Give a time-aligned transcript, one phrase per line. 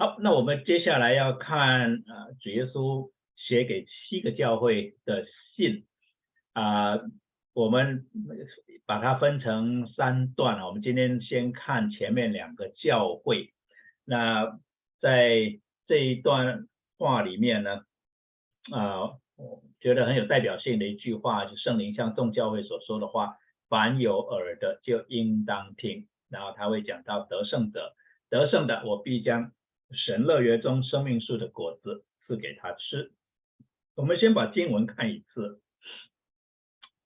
[0.00, 5.86] 好，那我们接下来要看啊，主耶稣写给七个教会的信
[6.52, 7.00] 啊，
[7.52, 8.06] 我们
[8.86, 10.68] 把它分成三段啊。
[10.68, 13.52] 我们今天先看前面两个教会。
[14.04, 14.60] 那
[15.00, 15.58] 在
[15.88, 17.82] 这一段话里面呢，
[18.70, 23.36] 啊，我觉得很有代表性的一句话，就圣灵向众教会所说的话：
[23.68, 26.06] 凡有耳的就应当听。
[26.30, 27.96] 然后他会讲到得胜者，
[28.30, 29.50] 得胜的，我必将。
[29.92, 33.12] 神乐园中生命树的果子赐给他吃。
[33.94, 35.60] 我们先把经文看一次。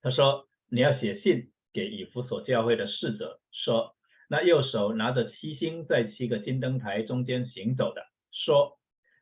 [0.03, 3.95] 他说：“你要写信给以弗所教会的使者，说，
[4.29, 8.79] 那右手拿着七星在七个金灯台中间行走的，说，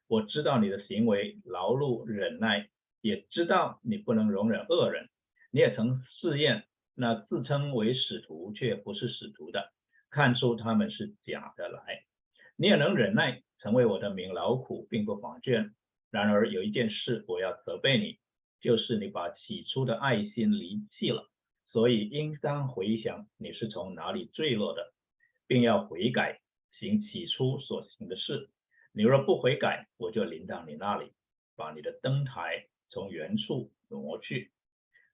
[0.08, 2.70] 我知道你的行为劳碌忍耐，
[3.02, 5.10] 也知道你不能容忍恶人。
[5.50, 9.70] 你也曾试验那自称为使徒却不是使徒的，
[10.08, 12.04] 看出他们是假的来。
[12.56, 15.72] 你也能忍耐。”成为我的名劳苦，并不乏倦。
[16.10, 18.18] 然而有一件事我要责备你，
[18.60, 21.28] 就是你把起初的爱心离弃了。
[21.70, 24.92] 所以应当回想你是从哪里坠落的，
[25.46, 26.40] 并要悔改，
[26.78, 28.48] 行起初所行的事。
[28.92, 31.12] 你若不悔改，我就临到你那里，
[31.54, 34.50] 把你的灯台从原处挪去。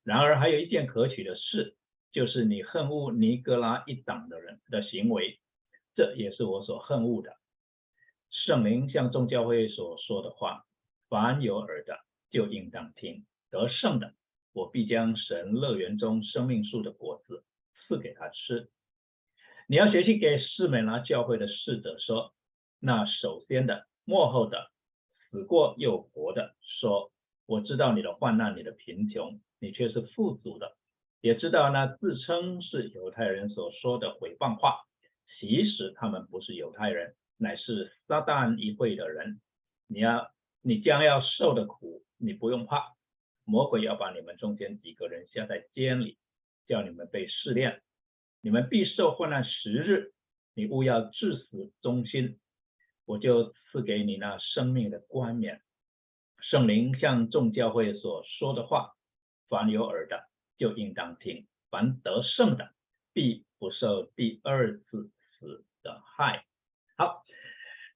[0.02, 1.76] 然而还有一件可取的事，
[2.10, 5.38] 就是你恨恶尼格拉一党的人的行为，
[5.94, 7.36] 这也是我所恨恶的。
[8.46, 10.66] 圣灵向众教会所说的话，
[11.08, 11.98] 凡有耳的
[12.30, 13.26] 就应当听。
[13.50, 14.14] 得胜的，
[14.52, 17.42] 我必将神乐园中生命树的果子
[17.74, 18.68] 赐给他吃。
[19.66, 22.32] 你要学习给士美拿教会的侍者说：
[22.78, 24.70] 那首先的、幕后的、
[25.28, 27.10] 死过又活的，说：
[27.46, 30.68] 我知道你的患难、你的贫穷，你却是富足的；
[31.20, 34.84] 也知道那自称是犹太人所说的毁谤话，
[35.40, 37.16] 其实他们不是犹太人。
[37.38, 39.40] 乃是撒旦一会的人，
[39.86, 42.94] 你要你将要受的苦，你不用怕。
[43.44, 46.18] 魔鬼要把你们中间几个人下在监里，
[46.66, 47.82] 叫你们被试炼，
[48.40, 50.12] 你们必受患难十日。
[50.54, 52.40] 你勿要至死忠心，
[53.04, 55.60] 我就赐给你那生命的冠冕。
[56.40, 58.94] 圣灵向众教会所说的话，
[59.48, 60.24] 凡有耳的
[60.56, 61.46] 就应当听。
[61.70, 62.72] 凡得胜的，
[63.12, 66.46] 必不受第二次死的害。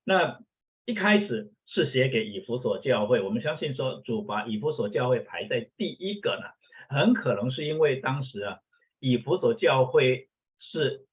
[0.04, 0.40] 那
[0.86, 6.44] 一开始是写给以弗所教会，我们相信说主把以弗所教会排在第一个呢，
[6.88, 8.58] 很可能是因为当时啊，
[8.98, 10.28] 以弗所教会
[10.58, 11.06] 是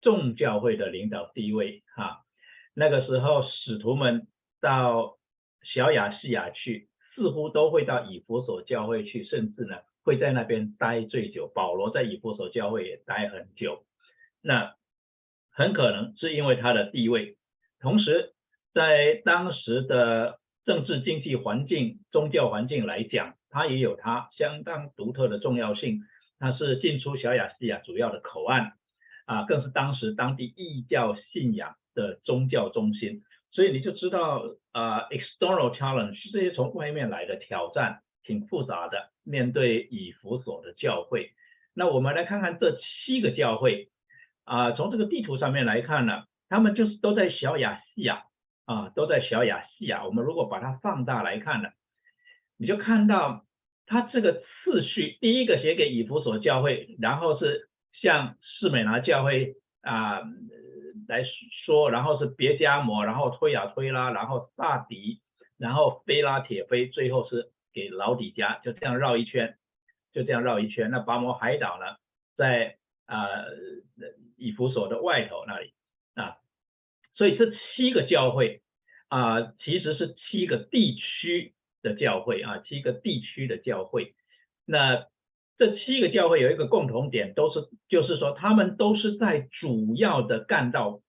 [0.00, 2.22] 众教会的领导地位哈，
[2.74, 4.26] 那个时候使徒们
[4.60, 5.18] 到
[5.62, 11.50] 小亚细亚去，似乎都会到以弗所教会去，甚至呢会在那边待最久。
[11.54, 13.84] 保罗在以弗所教会也待很久，
[14.40, 14.74] 那。
[15.58, 17.35] 很可能是因为他的地位，
[17.86, 18.32] 同时
[18.74, 26.00] 在当时的政治经济环境、宗教环境来讲，它也有它相当独特的重要性。
[26.40, 28.72] 它是进出小亚细亚主要的口岸，
[29.26, 33.22] 啊，更是当时当地异教信仰的宗教中心。
[33.52, 34.42] 所以你就知道，
[34.72, 39.10] 啊，external challenge 这些从外面来的挑战挺复杂的。
[39.22, 41.30] 面对以弗所的教会，
[41.72, 43.90] 那我们来看看这七个教会。
[44.42, 48.24] 啊，从这个地图上面来看呢，他们就是都在小亚细亚
[48.64, 50.04] 啊，都在小亚细亚。
[50.04, 51.70] 我们如果把它放大来看呢，
[52.56, 53.44] 你就看到
[53.86, 60.22] 它这个次序，第一个写给以弗所教会，然后是向士美拿教会啊
[61.08, 61.24] 来
[61.64, 65.20] 说，然后是别加摩，然后推亚推拉，然后萨迪，
[65.58, 69.56] 然后菲拉铁菲，最后是给老底加，就这样绕一圈，
[70.12, 70.90] 就这样绕一圈。
[70.90, 71.96] 那拔摩海岛呢，
[72.36, 72.76] 在
[73.06, 73.26] 啊。
[74.38, 75.72] 以弗所的外头那里，
[77.16, 78.60] 所以这七个教会
[79.08, 84.14] 啊，其实是七个地区的教会啊，七个地区的教会。
[84.66, 85.06] 那
[85.58, 91.00] 这七个教会有一个共同点，都是就是说，他们都是在主要的干道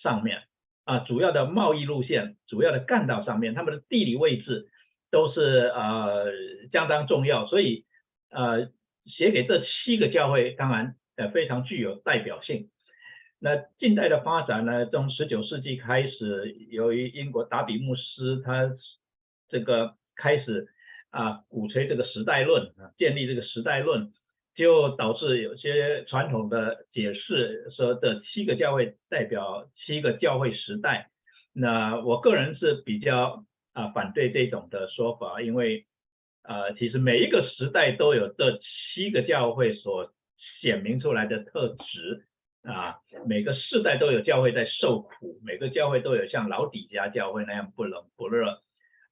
[0.00, 0.44] 上面
[0.84, 4.68] 啊，主要的贸易路线、主要的干道上面，他们的地理位置
[5.10, 5.40] 都是
[5.74, 6.26] 呃
[6.70, 7.46] 相当重要。
[7.48, 7.84] 所以
[8.30, 8.70] 呃，
[9.06, 12.68] 写给这七个教会，当然呃非常具有代表性。
[13.38, 14.86] 那近代的发展呢？
[14.86, 18.72] 从十九世纪开始，由于英国达比牧师他
[19.50, 20.68] 这个开始
[21.10, 24.14] 啊鼓吹这个时代论啊，建立这个时代论，
[24.54, 31.10] 就导致有些传统的解释说这七个教会代表七个教会时代。
[31.52, 33.44] 那我个人是比较
[33.74, 35.84] 啊反对这种的说法，因为
[36.40, 38.58] 啊其实每一个时代都有这
[38.94, 40.10] 七个教会所
[40.62, 42.24] 显明出来的特质。
[42.66, 48.60] 啊，每个世代都有教会在受苦，每个教会都有像老底家教会那样不冷不热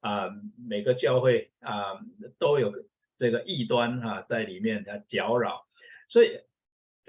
[0.01, 0.29] 啊，
[0.69, 2.01] 每个教会啊
[2.41, 2.73] 都有
[3.17, 5.67] 这个异端哈在里面的搅扰，
[6.09, 6.41] 所以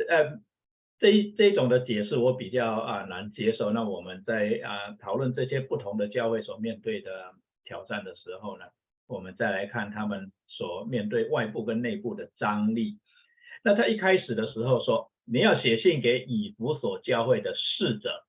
[0.08, 0.40] 呃
[1.00, 3.72] 这这种的解释我比较啊难接受。
[3.72, 7.34] 那我们在啊讨论这些不同的教会所面对的
[7.64, 8.66] 挑战的时候呢，
[9.08, 13.00] 我们再来看他们所面对外部跟内部的张力。
[13.64, 15.10] 那他一开始的时候说。
[15.28, 18.24] 你要写信给以弗所教会的侍者。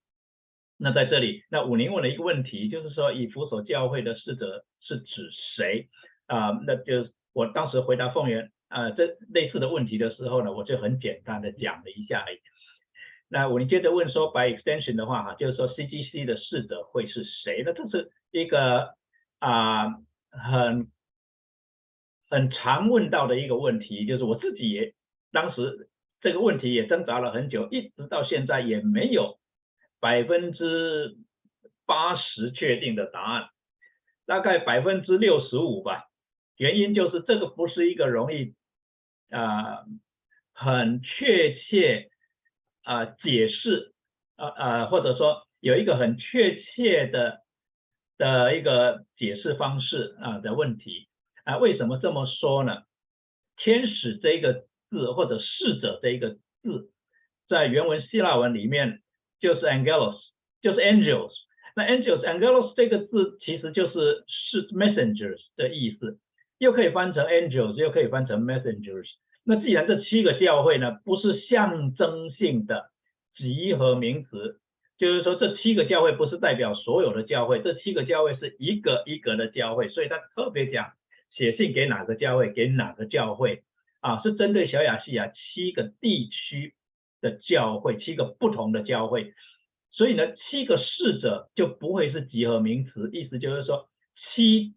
[0.79, 5.89] 那在这里，那武宁问了一个问题，就是说以弗所教会的侍者是指谁
[6.27, 6.51] 啊？
[6.67, 12.27] 那就我当时回答凤元啊这类似的问题的时候呢，我就很简单的讲了一下。
[13.29, 17.63] 那武宁接着问说，by extension 的话哈，就是说 CGC 的侍者会是谁？
[17.65, 18.95] 那这是一个
[19.39, 19.89] 啊
[20.31, 20.89] 很
[22.29, 24.95] 很常问到的一个问题，就是我自己也
[25.33, 25.89] 当时。
[26.27, 29.39] 这个问题也挣扎了很久，一直到现在也没有
[30.01, 31.19] 百分之
[31.87, 33.51] 八十确定的答案，
[34.27, 36.07] 大概百分之六十五吧。
[36.57, 38.57] 原因就是这个不是一个容易
[39.31, 39.85] 啊
[40.53, 42.11] 很确切
[42.83, 43.95] 啊解释
[44.35, 47.43] 啊啊或者说有一个很确切的
[48.19, 51.07] 的一个解释方式啊的问题
[51.45, 51.59] 啊。
[51.59, 52.83] 为什么这么说呢？
[53.57, 54.67] 天使这个。
[54.91, 56.31] 字或者逝者这一个
[56.63, 56.91] 字，
[57.49, 59.01] 在原文希腊文里面
[59.41, 60.19] 就是 angelos，
[60.63, 61.33] 就是 angels。
[61.75, 66.19] 那 angels angelos 这个字其实就是是 messengers 的意思，
[66.59, 69.07] 又可以翻成 angels，又可以翻成 messengers。
[69.45, 72.87] 那既然这七个教会呢不是象征性的
[73.37, 74.59] 集合名词，
[74.99, 80.93] 就是说这七个教会不是代表所有的教会，这七个教会是一个一个的教会，所以他特别讲
[81.31, 83.63] 写信给哪个教会，给哪个教会。
[84.07, 86.75] 啊，是针对小亚细亚七个地区
[87.21, 89.35] 的教会，七个不同的教会，
[89.91, 94.77] 所以呢，七个侍者就不会是集合名词，意思就是说，七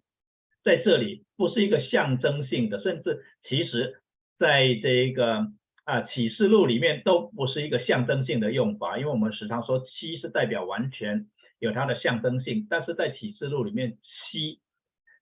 [0.64, 4.02] 在这里不是一个象征性的，甚至其实
[4.40, 5.46] 在这个
[5.84, 11.28] 啊启示录里面都不是一个象征性的用法，因为我们时常说七是代表完全
[11.60, 14.00] 有它的象征性，但是在启示录里面
[14.32, 14.60] 七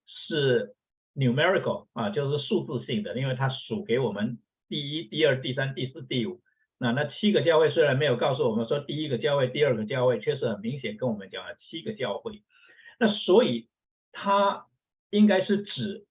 [0.06, 0.77] 是。
[1.18, 4.38] Numerical 啊，就是数字性的，因为它数给我们
[4.70, 6.40] 第一、第二、第三、第四、第五。
[6.80, 12.44] 那那七个教会虽然没有告诉我们说第一个教会、第二个教会，确实很明显跟我们讲了七个教会。
[13.00, 13.68] 那所以
[14.12, 14.68] 它
[15.10, 16.06] 应该是指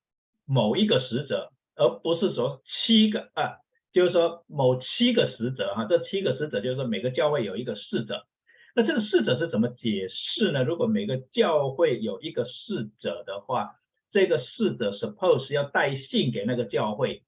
[0.44, 3.62] 某一个使者，而不是说七个啊，
[3.92, 5.86] 就是说某七个使者哈。
[5.88, 8.26] 这七个使者就是说每个教会有一个使者。
[8.74, 10.64] 那这个使者是怎么解释呢？
[10.64, 13.76] 如果每个教会有一个使者的话？
[14.12, 17.22] 这个侍者 suppose 要带信给那个教会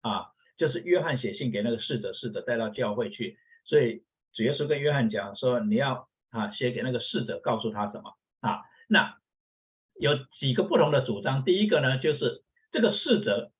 [0.00, 3.36] 啊，就是约翰写信给那个侍者，侍者带到教会去。
[3.66, 8.62] 所以主耶稣跟约翰讲说，你要啊写给那个侍者，告诉他什么啊？
[8.88, 9.16] 那
[10.00, 11.44] 有几个不同的主张。
[11.44, 12.42] 第一个呢，就是
[12.72, 13.52] 这个侍者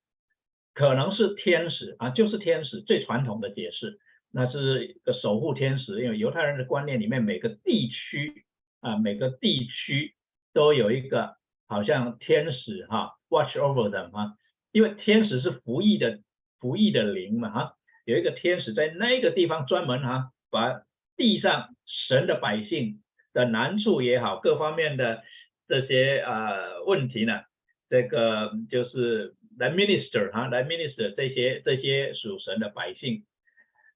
[0.73, 3.99] 可能是天使啊，就是天使最传统的解释，
[4.33, 6.03] 那是一个守护天使。
[6.03, 8.43] 因为犹太人的观念里面，每个地区
[8.81, 10.15] 啊，每个地区
[10.53, 11.37] 都有一个。
[11.67, 14.35] 好像天使哈，watch over them 哈，
[14.71, 16.19] 因为天使是服役的
[16.59, 17.73] 服役的灵嘛哈，
[18.05, 20.83] 有一个天使在那个地方专门哈，把
[21.17, 21.75] 地上
[22.07, 23.01] 神的百姓
[23.33, 25.23] 的难处也好，各方面的
[25.67, 27.41] 这些呃问题呢，
[27.89, 33.25] 这个就是来 minister 哈，来 minister 这些这些属神的百姓，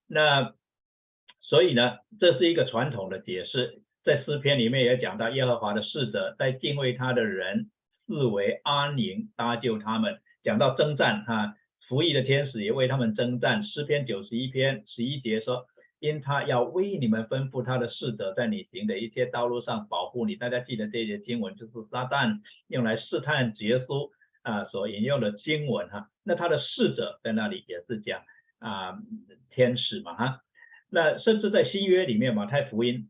[0.08, 0.53] 那
[1.41, 3.82] 所以呢，这是一个传统的解释。
[4.03, 7.70] 在诗篇里面也讲到，耶和华的使者在敬畏他的人
[8.08, 10.20] 视为安宁，搭救他们。
[10.41, 11.56] 讲到征战，哈，
[11.88, 13.63] 服役的天使也为他们征战。
[13.65, 15.65] 诗篇九十一篇十一节说，
[16.00, 20.36] 因他要为你们吩咐他的使者，在你行的一切道路上保护你。
[20.38, 24.10] 大家记得这些经文，就是撒旦用来试探耶稣
[24.44, 26.08] 啊所引用的经文哈。
[26.24, 28.22] 那他的使者在那里也是讲
[28.60, 28.98] 啊
[29.51, 30.39] 天使嘛哈。
[30.89, 33.10] 那甚至在新约里面，马太福音。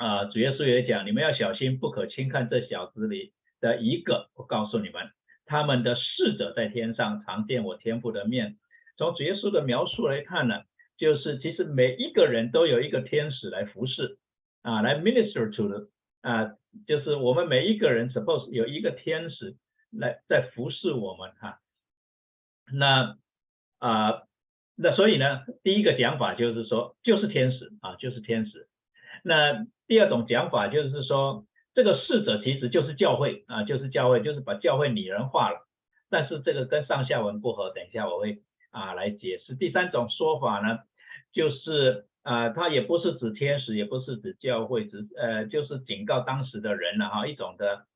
[0.00, 4.30] 啊，主耶稣也讲，你们要小心，不可轻看这小子里的一个。
[4.34, 5.10] 我告诉你们，
[5.44, 8.56] 他们的侍者在天上常见我天父的面。
[8.96, 10.62] 从主耶稣的描述来看呢，
[10.96, 14.16] 就是其实每一个人都有一个天使来服侍
[14.62, 15.88] 啊，来 minister to 的
[16.22, 16.54] 啊，
[16.86, 19.56] 就是我们每一个人 suppose 有一个天使
[19.90, 21.58] 来在服侍我们哈。
[22.72, 23.18] 那
[23.80, 24.22] 啊，
[24.76, 28.66] 那所以呢，第一个讲法就是说，就是天使啊，就是天使。
[29.24, 35.66] 那第二种讲法就是说，这个逝者其实就是教会啊，就是教会，就是把教会拟人化了。
[36.08, 39.54] 但是这个跟上下文不合，等一下我会啊来解释。
[39.54, 40.80] 第三种说法呢，
[41.32, 47.86] 就是啊，它也不是指天使，也不是指教会，只呃就是警告当时的人了哈，一种的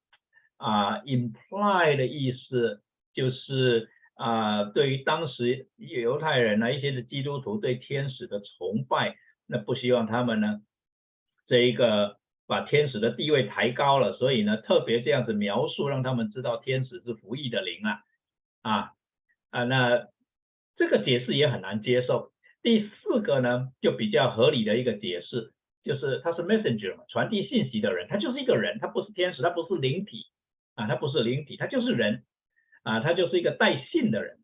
[0.57, 9.17] 啊 imply 的意思就是啊，对于当时犹太人呢，一些的基督徒对天使的崇拜，
[9.49, 10.61] 那不希望他们呢
[11.47, 18.01] 这一个把天使的地位抬高了，所以呢特别这样子描述，让他们知道天使是服役的灵啊
[18.63, 18.91] 啊
[19.51, 20.09] 啊，那
[20.77, 22.33] 这个解释也很难接受。
[22.63, 25.53] 第四个呢，就比较合理的一个解释，
[25.85, 30.27] 就是他是 messenger，传递信息的人，他就是一个人，他不是天使，他不是灵体
[30.75, 32.25] 啊，他不是灵体，他就是人
[32.83, 34.39] 啊，他就是一个带信的人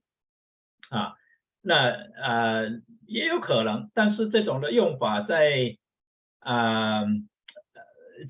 [0.90, 1.14] 啊。
[1.62, 2.68] 那呃
[3.06, 5.76] 也有可能，但是这种的用法在
[6.40, 7.04] 啊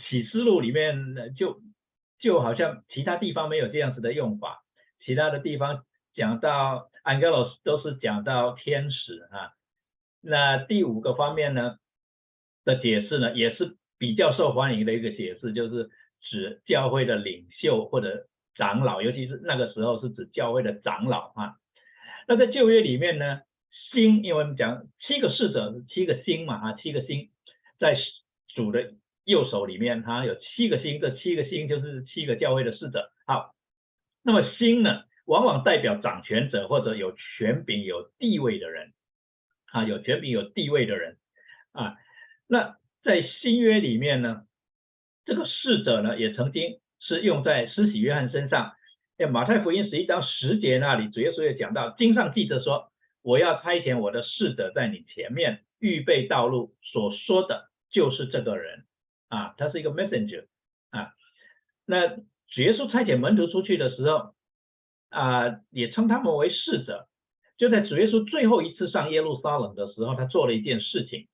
[0.08, 1.60] 启示录里面就
[2.20, 4.62] 就好像其他地方没有这样子的用法，
[5.04, 9.50] 其他的地方讲到 angelos 都是讲到天使啊。
[10.20, 11.78] 那第五个方面呢
[12.64, 15.90] 的解释呢，也是比较受欢迎的一个解释，就是
[16.20, 21.56] 指教会的领袖或者长老，尤其是那个时候是指教会的长老啊。
[22.28, 23.40] 那在旧约里面呢，
[23.92, 27.29] 星，因为我们讲七个侍者，七个星嘛啊，七个星
[27.80, 27.98] 在
[28.54, 28.92] 主的
[29.24, 33.10] 右手里面，他有七个星，这七个星就是七个教会的侍者。
[33.26, 33.56] 好，
[34.22, 38.92] 那么星呢，往往代表掌权者或者有权柄、有地位的人。
[39.72, 41.16] 啊，有权柄、有地位的人
[41.70, 41.94] 啊，
[42.48, 44.42] 那在新约里面呢，
[45.24, 48.72] 这个侍者呢，也曾经是用在施洗约翰身上。
[49.16, 52.90] 在马太福音十一章十节那里，主耶稣也讲到，经上记着说
[53.22, 58.84] ：“我要差遣我的侍者在你前面预备道路。”所说的就是这个人
[59.28, 60.46] 啊，他是一个 messenger
[60.90, 61.12] 啊。
[61.86, 64.34] 那主耶稣差遣门徒出去的时候
[65.10, 67.08] 啊，也称他们为侍者。
[67.58, 71.28] 就在主耶稣最后一次上耶路撒冷的时候，他做了一件事情。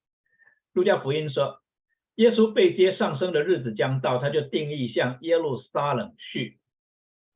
[0.72, 1.60] 路加福音说，
[2.16, 6.58] 耶稣被接上升的日子将到，他就定义向耶路撒冷去，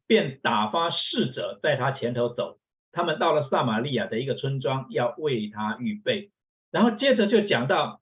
[0.06, 2.58] 便打发侍者在他前头走。
[2.90, 6.32] 他们到了撒玛利亚的一个村庄，要为他预备。
[6.72, 7.99] 然后接着就讲到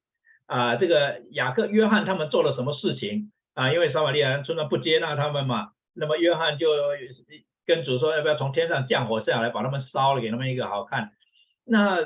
[0.49, 3.73] 啊，这个雅各、约翰他们做了什么事情啊？
[3.73, 6.67] 因为撒玛利亚人村庄不接纳他们嘛，那么约翰就。
[7.69, 11.11] 跟主说要不要从天上降火下来把他们烧了，给他们一个好看。
[11.67, 11.99] 那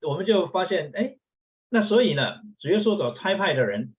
[0.00, 1.16] 我们就发现，哎，
[1.68, 3.94] 那所以呢，主耶稣所差派的人，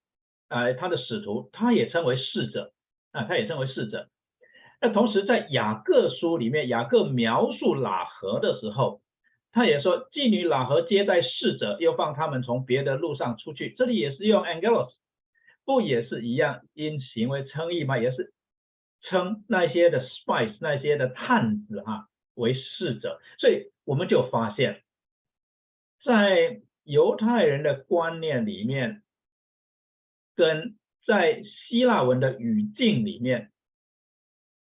[0.50, 2.72] 啊，他的使徒，他也称为侍者
[3.12, 4.08] 啊，他也称为侍者。
[4.82, 9.02] 那同时在雅各书里面，雅各描述喇合的时候，
[9.58, 13.74] 他也说妓女喇合接待侍者，又放他们从别的路上出去。
[13.76, 14.92] 这里也是用 angelos，
[15.66, 17.98] 不也是一样因行为称义吗？
[17.98, 18.34] 也是。
[19.02, 24.84] 称那些的 spies 那些的探子哈为侍者，所以我们就发现，
[26.04, 29.02] 在犹太人的观念里面，
[30.36, 33.52] 跟在希腊文的语境里面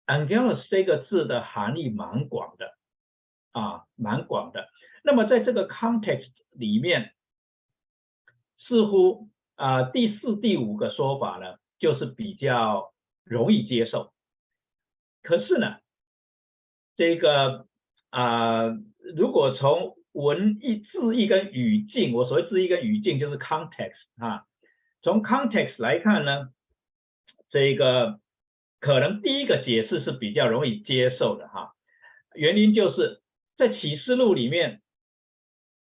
[0.05, 2.72] ，angelos 这个字的含义蛮广的
[3.60, 4.70] 啊，蛮广的。
[5.04, 7.13] 那么在这个 context 里面，
[8.68, 14.12] 似乎啊第四、第五个说法呢，就是比较容易接受。
[15.22, 15.78] 可是呢，
[16.96, 17.68] 这个
[18.10, 18.68] 啊，
[19.16, 24.46] 如果从文意字义跟语境，我所谓字义跟语境就是 context 啊，
[25.01, 26.50] 从 context 来看呢，
[27.50, 28.20] 这个
[28.80, 31.74] 可能第一个解释是比较容易接受的哈，
[32.34, 33.18] 原因就是
[33.60, 34.80] 在启示录里面，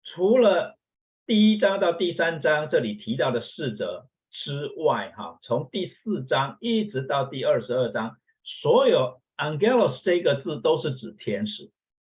[0.03, 0.80] 除了
[1.27, 8.18] 第一章到第三章这里提到的侍者之外哈，从第四章一直到第二十二章。
[8.63, 11.70] 所有 angelos 这个字都是指天使，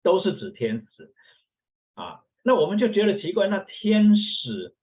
[0.01, 1.13] 都是指天使
[1.95, 2.21] 啊。
[2.41, 4.73] 那我们就觉得奇怪，那天使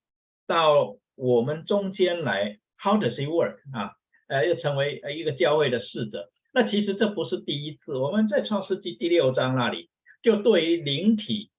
[0.47, 3.93] 到我们中间来，how does he work 啊？
[4.29, 6.29] 呃，又成为一个教会的使者。
[6.52, 9.88] 那其实这不是第一次，我们在创世纪第六章那里，
[10.22, 11.50] 就对于灵体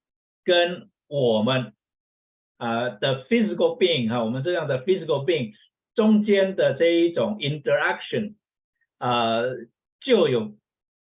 [0.44, 1.72] 跟我们
[2.58, 5.52] 啊的 physical being 哈，我们这样的 physical being
[5.94, 8.34] 中间的这一种 interaction
[8.98, 9.42] 啊。
[10.04, 10.56] 就有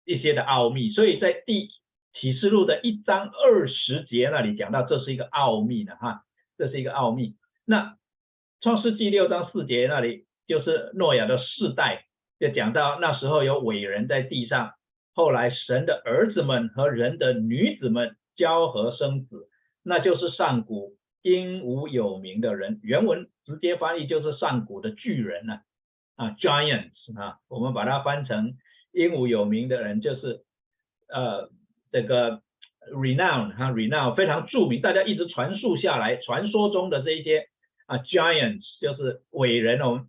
[0.04, 1.68] 一些的奥秘，所以在第
[2.14, 6.24] 启示录的一章二十节那里讲到，这是一个奥秘的哈，
[6.56, 7.36] 这是一个奥秘。
[7.64, 7.96] 那
[8.60, 12.06] 创世纪六章四节那里就是诺亚的世代，
[12.40, 14.72] 就讲到那时候有伟人在地上，
[15.18, 19.48] 后来神的儿子们和人的女子们交合生子，
[19.82, 22.78] 那就是上古英武有名的人。
[22.84, 25.54] 原文直接翻译就是上古的巨人呢，
[26.14, 28.54] 啊，giants 啊，我们把它翻成。
[28.92, 30.44] 英武有名的人就是
[31.08, 31.50] 呃
[31.90, 32.40] 这个
[32.92, 37.48] renowned 哈 renown 非常著名，大家一直传述下来，传说中的这一些
[37.87, 40.06] 啊，giants 就是伟人，哦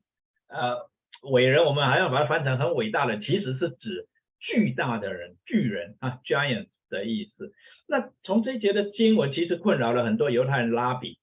[0.49, 0.87] 呃
[1.23, 4.07] 伟人，我们还要把它翻成很伟大的，其实是指
[4.39, 7.53] 巨大的人，巨人啊，giant 的意思。
[7.87, 11.17] 那从这一节的经文，其实困扰了很多犹太人拉比，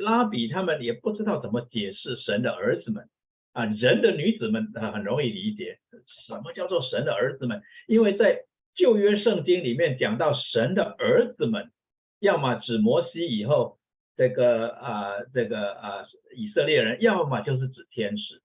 [0.00, 3.08] 拉比他们也不知道怎么解释神的儿子们。
[3.52, 5.78] 啊，人的女子们很容易理解，
[6.26, 7.62] 什么叫做神的儿子们？
[7.86, 11.70] 因为在旧约圣经里面讲到神的儿子们，
[12.18, 13.76] 要么指摩西以后
[14.16, 18.40] 这个啊这个啊以色列人，要么就是指天使。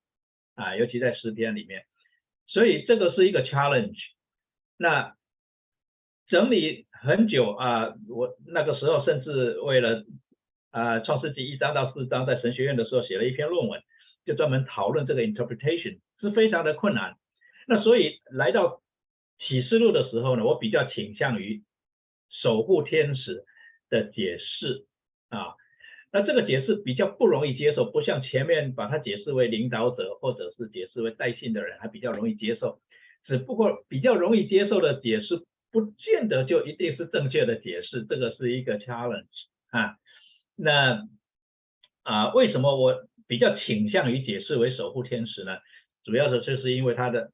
[0.55, 1.83] 啊，尤其在诗篇里面，
[2.47, 3.97] 所以这个是一个 challenge。
[4.77, 5.15] 那
[6.27, 10.03] 整理很久啊，我那个时候甚至为了
[10.71, 13.81] 啊创世纪一章到四章在神学院的时候写了一篇论文，
[14.25, 17.15] 就专门讨论这个 interpretation 是非常的困难。
[17.67, 18.81] 那所以来到
[19.39, 21.63] 启示录的时候呢，我比较倾向于
[22.29, 23.43] 守护天使
[23.89, 24.85] 的解释
[25.29, 25.56] 啊。
[26.11, 32.79] 那这个解释比较不容易接受，不像前面把它解释为领导者或者是解释为带信的人还比较容易接受。
[33.25, 35.45] 只不过比较容易接受的解释。
[35.69, 39.27] 不见得就一定是正确的解释，这个是一个 challenge
[39.69, 39.97] 啊。
[40.55, 41.05] 那
[42.03, 45.57] 啊，为什么我比较倾向于解释为守护天使呢？
[46.05, 47.31] 主要的就是因为它的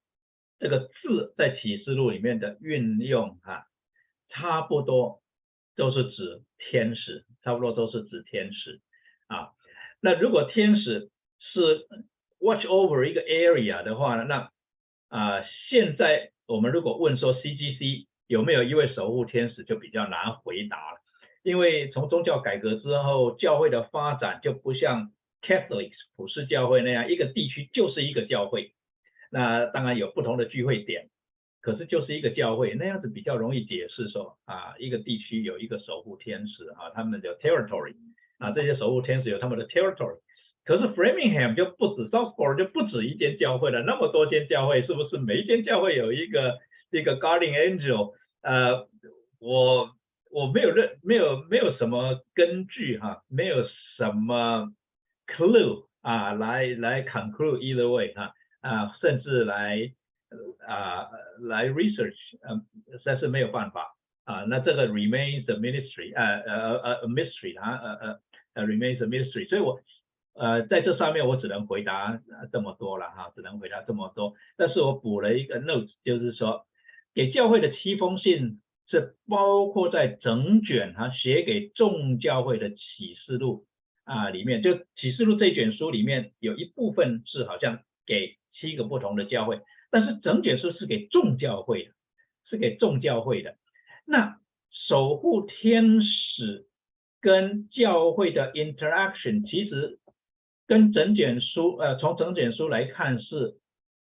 [0.60, 3.66] 这个字在启示录里面的运用啊，
[4.30, 5.22] 差不多
[5.78, 8.80] 都是指天使，差不多都是指天使
[9.28, 9.52] 啊。
[10.02, 11.10] 那如果天使
[11.40, 11.88] 是
[12.40, 14.52] watch over 一个 area 的话呢，那
[15.10, 18.08] 啊，现在我们如果问说 CGC。
[18.26, 21.00] 有没有一位守护天使就比较难回答了，
[21.44, 28.72] 因为从宗教改革之后，教会的发展就不像 Catholics 普世教会那样，一个地区就是一个教会。
[29.30, 31.10] 那当然有不同的聚会点，
[31.64, 37.96] 可是就是一个教会，那样子比较容易解释说啊，一个地区有一个守护天使啊，他们的 territory
[38.38, 40.18] 啊，这些守护天使有他们的 territory。
[40.66, 46.60] 可是 Framingham 就不止 Southport 就不止一间教会了，那么多间教会，是不是每一间教会有一个
[46.92, 48.14] 一个 guardian angel？
[48.42, 48.88] 呃，
[49.40, 49.90] 我
[50.32, 53.66] 我没有认没有没有什么根据哈，没有
[53.98, 54.74] 什么
[55.28, 59.94] clue 啊，来来 conclude either way 哈啊，甚至来
[60.68, 61.08] 啊
[61.42, 62.18] 来 research，
[62.48, 64.44] 嗯，实在是没有办法啊。
[64.48, 68.20] 那这个 remains a mystery，呃呃呃呃 mystery 啊呃呃
[68.54, 69.80] 呃 remains a mystery，所以我
[70.36, 72.20] 呃在这上面我只能回答
[72.52, 74.34] 这么多了哈，只能回答这么多。
[74.58, 76.66] 但是我补了一个 note，就是说。
[77.16, 83.68] 给教会的七封信是包括在整卷哈写给众教会的启示录
[84.04, 89.62] 啊里面，就启示录这卷书里面有一部分是好像给七个不同的教会，
[89.94, 91.92] 但是整卷书是给众教会的，
[92.50, 93.56] 是给众教会的。
[94.06, 94.40] 那
[94.72, 96.66] 守护天使
[97.22, 100.00] 跟教会的 interaction 其实
[100.66, 103.60] 跟整卷书呃从整卷书来看是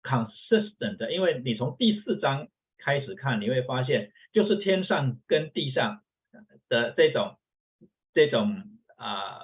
[0.02, 2.48] consistent 的，因为你从第四章。
[2.78, 6.02] 开始看你会发现，就是天上跟地上
[6.69, 7.38] 的这种
[8.13, 8.62] 这种
[8.95, 9.39] 啊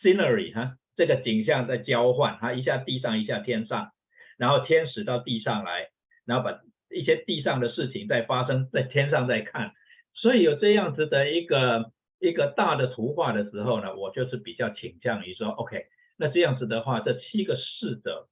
[0.00, 3.90] scenery 哈，这个景象在交换，哈，一下地上一下天上，
[4.36, 5.90] 然后天使到地上来，
[6.24, 9.72] 然后把一些地上的事情在发生在天上在看，
[10.14, 18.28] 所以有这样子的一个一个大的图画的时候呢，我就是比较倾向于说，OK，那这样子的话，这七个侍者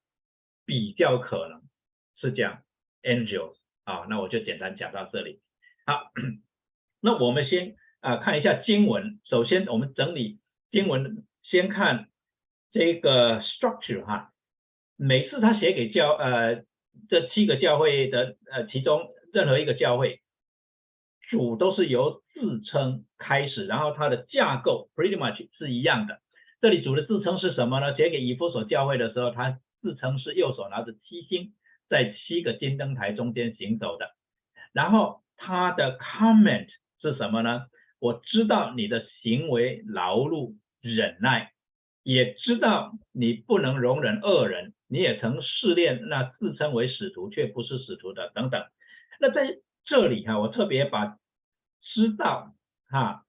[0.65, 1.63] 比较可能
[2.17, 2.63] 是讲
[3.03, 3.57] angels。
[3.85, 5.43] 啊，那我就简单讲到这里。
[5.85, 6.11] 好，
[7.03, 9.21] 那我们先啊看一下经文。
[9.29, 10.39] 首先，我们整理
[10.71, 12.09] 经文，先看
[12.73, 14.33] 这个 structure 哈。
[14.97, 16.65] 每次他写给教呃
[17.09, 20.21] 这七个教会的呃其中任何一个教会，
[21.31, 26.21] 主都是由自称开始，然后它的架构 pretty much 是一样的。
[26.61, 27.97] 这里主的自称是什么呢？
[27.97, 31.53] 写给以弗所教会的时候，他自称是右手拿着七星。
[31.87, 34.13] 在七个金灯台中间行走的，
[34.73, 36.67] 然后他的 comment
[37.01, 37.67] 是什么呢？
[38.01, 41.53] 我知道你的行为劳碌忍耐，
[42.03, 48.65] 也知道你不能容忍恶人，你也曾试炼那自称为使徒却不是使徒的等等。
[49.19, 51.19] 那在这里哈，我特别把
[51.83, 52.55] 知道
[52.89, 53.25] 哈，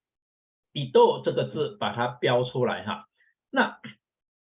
[0.73, 3.07] 以斗这个字把它标出来哈。
[3.49, 3.79] 那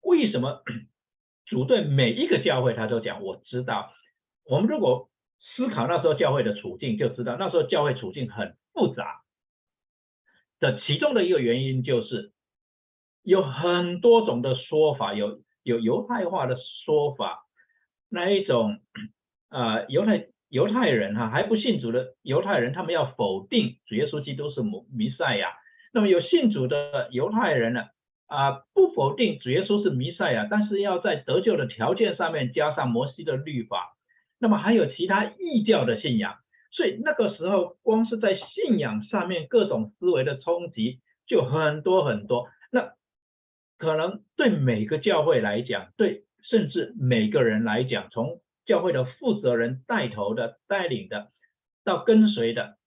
[0.02, 0.64] 为什么
[1.46, 3.94] 主对每一个教会他都讲我知道？
[4.44, 5.12] 我们如果
[5.56, 9.22] 思考那时候教会的处境，就知道那时候教会处境很复杂
[10.60, 12.32] 的其中的一个原因就是
[13.22, 17.44] 有很多种的说法，有有犹太化的说法，
[18.10, 18.80] 那一种
[19.50, 25.54] 啊犹太犹太人哈还不信主的犹太人，他们要否定主耶稣基督是弥弥赛亚，
[25.94, 27.86] 那么有信主的犹太人呢
[28.28, 33.96] 啊，不否定主耶稣是弥赛亚，但是要在得救的条件上面加上摩西的律法，
[34.40, 36.36] 那么还有其他异教的信仰，
[36.72, 42.48] 所以那个时候光是在信仰上面各种思维的冲击就很多很多。
[42.72, 42.94] 那
[43.82, 51.30] 可能对每个教会来讲，对甚至每个人来讲，从教会的负责人带头的、带领的，
[51.84, 52.78] 到跟随的，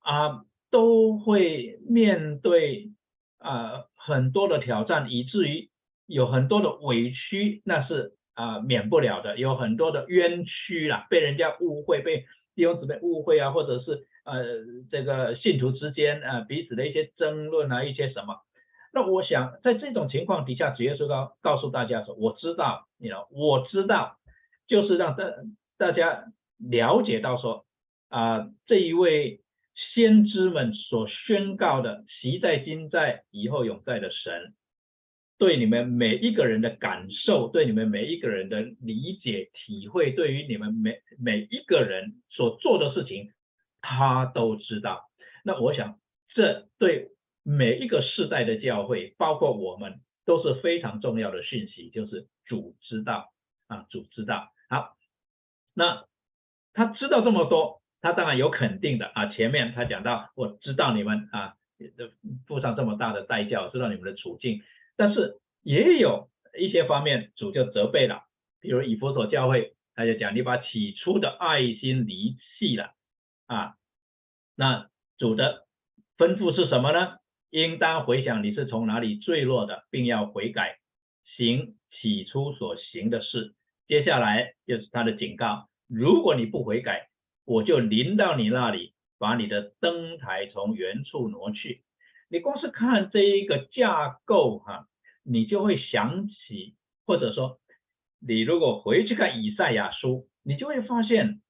[0.00, 2.92] 啊，都会面对
[3.38, 3.84] 啊。
[3.94, 5.70] 很多的挑战，以至于
[6.06, 9.38] 有很多的委屈，那是啊免不了的。
[9.38, 14.44] 有很多的冤屈啦，被人家误会，被弟兄姊妹误会啊，或者是呃
[14.90, 18.42] 这个信徒之间啊彼此的一些争论啊，一些什么。
[18.96, 24.16] 那我想在这种情况底下，主耶稣告告诉大家说：“我知道，你 know，我知道，
[24.66, 25.24] 就是让大
[25.76, 26.24] 大家
[26.58, 27.66] 了解到说
[28.08, 29.42] 啊这一位。”
[29.92, 34.54] 先知们所宣告的，习在、今在、以后永在的神，
[35.38, 43.32] 对你们每一个人的感受，对你们每一个人的理解、体会，对于你们每每一个人所做的事情，
[43.80, 45.04] 他都知道。
[45.44, 45.98] 那我想，
[46.34, 47.08] 这对
[47.48, 53.32] 每一个世代的教会，包括我们，都是非常重要的讯息，就是主知道
[53.68, 54.48] 啊，主知道。
[54.68, 54.96] 好，
[55.72, 56.06] 那
[56.72, 57.80] 他知道这么多。
[58.02, 61.54] 他当然有肯定的啊，前面他讲到，我知道你们啊，
[62.46, 64.62] 付上这么大的代价，知道你们的处境，
[64.96, 66.28] 但是也有
[66.58, 68.24] 一些方面主就责备了，
[68.60, 72.92] 比如以弗所教会，他就讲你把起初的爱心离弃了
[73.46, 73.74] 啊，
[74.56, 75.66] 那主的
[76.18, 77.18] 吩咐是什么呢？
[77.56, 80.76] 应当回想你是从哪里坠落的，并要悔改，
[81.24, 83.54] 行起初所行的事。
[83.86, 87.08] 接下来就是他的警告，如果你不悔改。
[87.46, 91.82] 我就临到你那里，把你的灯台从原处挪去。
[92.28, 94.88] 你光是看这一个架构哈，
[95.22, 96.74] 你就会想起，
[97.06, 97.60] 或者说，
[98.18, 101.40] 你如果回去看以赛亚书，你就会发现，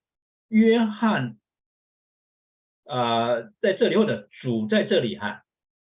[0.48, 1.38] 约翰，
[2.84, 5.44] 呃，在这里或者主在这里哈，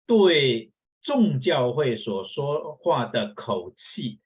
[0.09, 0.73] 对
[1.05, 4.19] 众教会所说话的口气。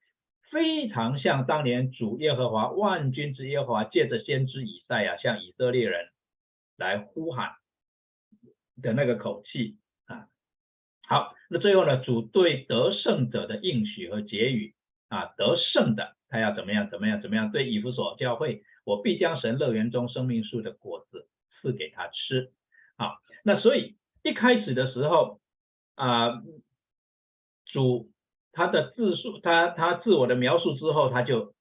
[0.51, 6.11] 非常像当年主耶和华万军之耶和华借着先知以赛亚向以色列人
[6.77, 7.53] 来呼喊
[8.83, 10.29] 的那个口气啊。
[11.09, 14.75] 好，那最后呢，主对得胜者的应许和结语
[15.09, 17.51] 啊，得胜的他要怎么样怎么样怎么样？
[17.51, 22.53] 对以弗所教会，我必将神乐园中生命树的果子赐给他吃。
[22.99, 25.41] 好，那所以一开始的时候
[26.05, 26.43] 啊，
[27.73, 28.09] 主。
[28.55, 31.55] 他的自述，他他自我的描述之后，他就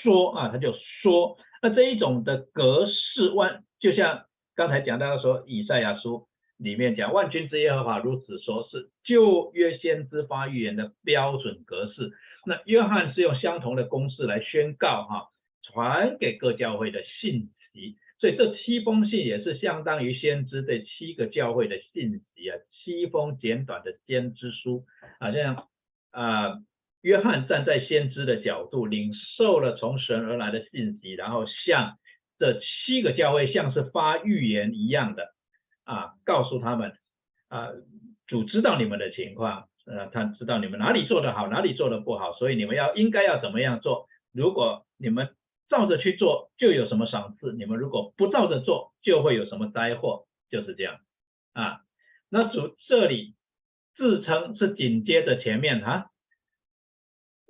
[0.00, 12.12] 说啊，他就说，那这一种的格式万，就像刚才讲到说以赛亚书里面讲万军之耶和华如此说，是旧约先知发预言的标准格式。
[12.46, 15.30] 那约翰是用相同的公式来宣告哈，
[15.64, 24.84] 传给各教会的信息，所以这七封信也是相当于先知对七个教会的信息啊，七封简短的先知书
[25.18, 25.66] 啊，这样。
[26.12, 26.58] 啊，
[27.02, 31.98] 约翰站在先知的角度，领受了从神而来的信息，然后向
[32.36, 35.32] 这七个教会像是发预言一样的
[35.84, 36.92] 啊，告诉他们
[37.48, 37.68] 啊，
[38.26, 44.08] 主知道你们的情况，呃，他知道你们哪里做得好，哪里做得不好，所以你们要应该要怎么样做？
[44.32, 45.28] 如果你们
[45.70, 50.98] 照着去做，就有什么赏赐；你们如果不照着做，就会有什么灾祸，就是这样
[51.54, 51.80] 啊。
[52.28, 53.34] 那主这里。
[53.96, 56.10] 自称是紧接着前面哈，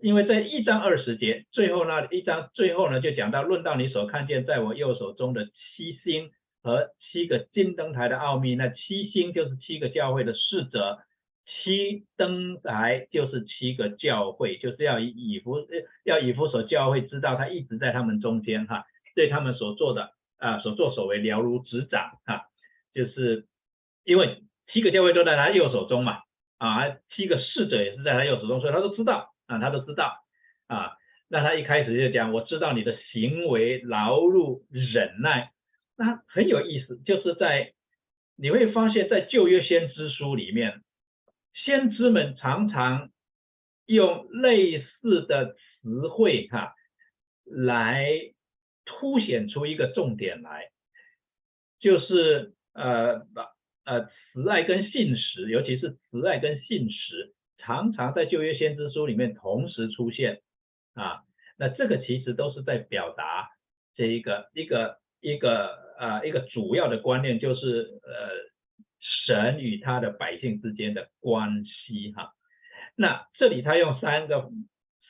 [0.03, 10.99] 因为在一章二十节最后那一章最后呢，就讲到论到你所看见在我右手中的七星和七个金灯台的奥秘，那七星就是七个教会的使者，
[11.63, 15.57] 七灯台就是七个教会，就是要以以弗
[16.05, 18.85] 要以弗所教会知道他一直在他们中间哈，
[19.15, 22.47] 对他们所做的啊所作所为了如指掌哈，
[22.95, 23.47] 就是
[24.05, 26.21] 因为七个教会都在他右手中嘛。
[26.59, 30.19] 啊，七个侍者也是在他右手中，所以他都知道啊，他都知道
[30.67, 30.93] 啊。
[31.31, 35.53] 那他一开始就讲，我知道你的行为劳碌忍耐，
[35.97, 37.73] 那很有意思，就是在
[38.37, 40.83] 你会发现在旧约先知书里面，
[41.55, 43.11] 先知们常常
[43.87, 46.75] 用类似的词汇哈，
[47.45, 48.11] 来
[48.85, 50.71] 凸显出一个重点来，
[51.81, 53.27] 就是呃。
[53.83, 60.43] 呃，慈爱跟信实，尤其是慈爱跟信实，常常在旧约先知书里面同时出现
[60.95, 61.23] 啊。
[61.57, 63.49] 那这个其实都是在表达
[63.97, 68.29] 这一个一个一个呃一个主要的观念，就是呃
[69.27, 72.33] 神与他的百姓之间的关系哈。
[72.97, 74.51] 那这里他用三个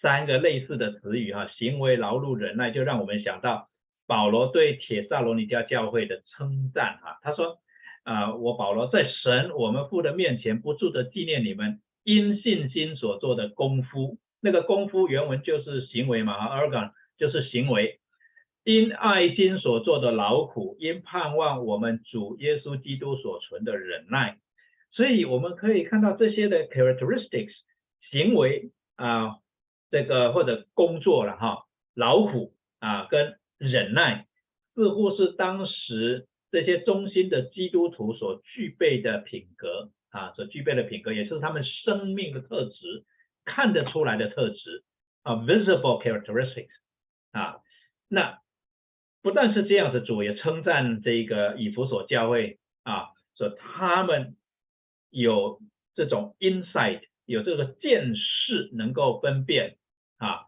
[0.01, 3.69] 三个类似的词语哈，行为、劳碌、忍耐，就让我们想到
[4.07, 7.19] 保罗对铁萨罗尼迦教会的称赞哈。
[7.23, 7.59] 他说
[8.03, 14.19] 啊，我保罗在神我们父的面前不住的纪念你们因信心所做的功夫。
[14.41, 18.00] 那个功夫原文就是行为嘛，ergon 就是行为。
[18.63, 24.37] 因爱心所做的劳苦，因盼望我们主耶稣基督所存的忍耐，
[24.93, 27.53] 所以我们可以看到这些的 characteristics
[28.11, 29.39] 行为啊，
[29.91, 34.27] 这个或者工作了哈，劳苦啊跟忍耐，
[34.75, 43.05] 似乎是当时这些中心的基督徒所具备的品格啊，所具备的品格，也是他们生命的特质，
[43.47, 44.85] 看得出来的特质
[45.23, 46.69] 啊，visible characteristics
[47.33, 47.61] 啊，
[48.07, 48.39] 那。
[49.23, 54.35] 不但是这样子，主也称赞这个以弗所教会啊，说他们
[55.11, 55.61] 有
[55.95, 59.77] 这种 insight，有这个见识，能够分辨
[60.17, 60.47] 啊。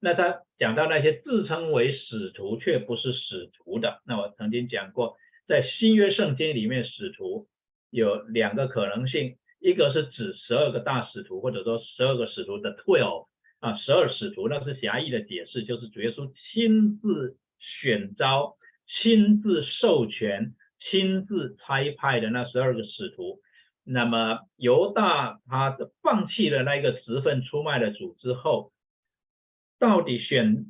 [0.00, 5.16] 那他讲到那些自称为使徒却不是使徒的，那我曾经讲过，
[5.48, 7.48] 在新约圣经里面，使徒
[7.90, 13.26] 有两个可能性，一个是指十二个大使徒，或者说十二个使徒的 twelve
[13.58, 17.36] 啊，十二使徒，那是狭义的解释，就是主耶稣亲自。
[17.80, 20.54] 选召、亲自授权、
[20.90, 23.38] 亲自差派的那十二个使徒，
[23.84, 28.72] 那么犹大他放弃了那个十份出卖的主之后，
[29.78, 30.66] 到底选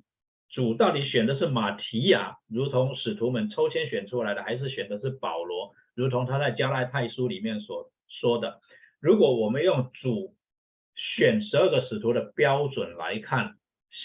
[0.51, 8.61] 主到底选的是马提亚，如同使徒们抽签选出来的，还是选的是保罗，如同他在加拉太书里面所说的？
[9.01, 10.35] 如果我们用主
[10.95, 13.57] 选十二个使徒的标准来看，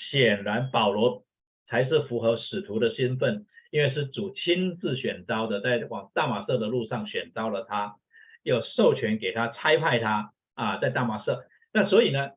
[0.10, 1.27] 显然保罗。
[1.67, 7.97] 才是符合使徒的身份，因为是主亲自选召的，在往大马色的路上选召了他，
[8.41, 11.43] 有授权给他差派他啊，在大马色。
[11.73, 12.32] 那所以呢，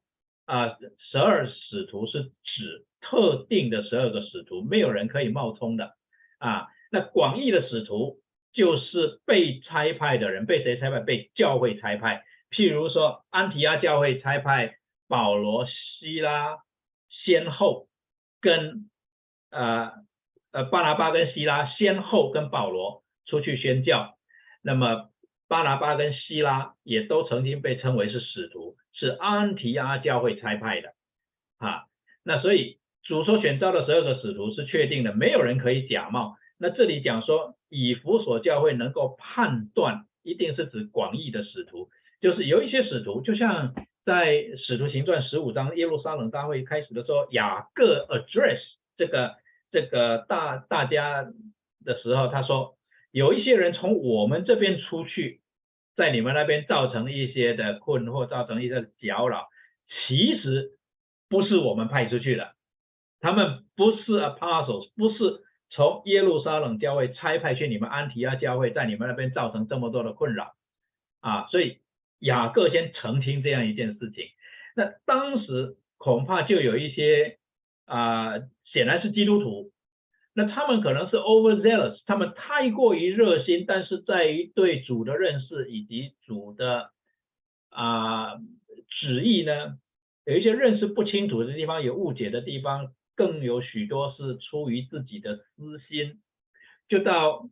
[0.46, 5.94] 啊，十二使徒是指特定的十二个使徒，没有人可以冒充的
[6.38, 6.66] 啊。
[6.90, 8.18] 那广义的使徒
[8.52, 10.98] 就是被差派的人，被谁差派？
[10.98, 12.24] 被教会差派。
[12.50, 14.74] 譬如说，安提阿教会差派
[15.08, 16.58] 保罗、希拉
[17.08, 17.86] 先后
[18.40, 18.90] 跟。
[19.50, 19.92] 呃
[20.52, 24.16] 呃，巴拿巴跟希拉先后跟保罗出去宣教，
[24.62, 25.10] 那么
[25.48, 30.94] 巴拿巴跟希拉也都曾经被称为是使徒，是安提阿教会差派的
[31.58, 31.84] 啊。
[32.24, 36.36] 那所以主所选召的十二个使徒是确定的，没有人可以假冒。
[36.58, 41.88] 那这里讲说以弗所教会能够判断，一定是指广义的使徒，
[42.20, 48.60] 就是有一些使徒，就像在使徒行传十五章耶路撒冷大会开始的时候，雅各 address
[49.00, 49.40] 这个。
[49.72, 51.22] 这个大大家
[51.84, 52.76] 的时候，他说
[53.12, 55.42] 有一些人从我们这边出去，
[55.94, 59.46] 在你们那边造成一些的困惑，造成一些搅扰，
[60.08, 60.72] 其实
[61.28, 62.54] 不是我们派出去的，
[63.20, 70.56] 他们不是 apostles，不是从耶路撒冷教会差派去你们安提阿教会，在你们那边造成这么多的困扰
[71.20, 71.78] 啊，所以
[72.18, 74.24] 雅各先澄清这样一件事情，
[74.74, 77.38] 那当时恐怕就有一些
[77.84, 78.40] 啊。
[78.72, 79.72] 显然是基督徒，
[80.32, 86.90] 那他们可能是 overzealous，他们太过于热心，但是在于对主的认识以及主的
[87.68, 88.36] 啊
[89.00, 89.78] 旨意呢，
[90.24, 96.20] 有一些认识不清楚的地方，有误解的地方，更有许多是出于自己的私心，
[96.88, 97.48] 就到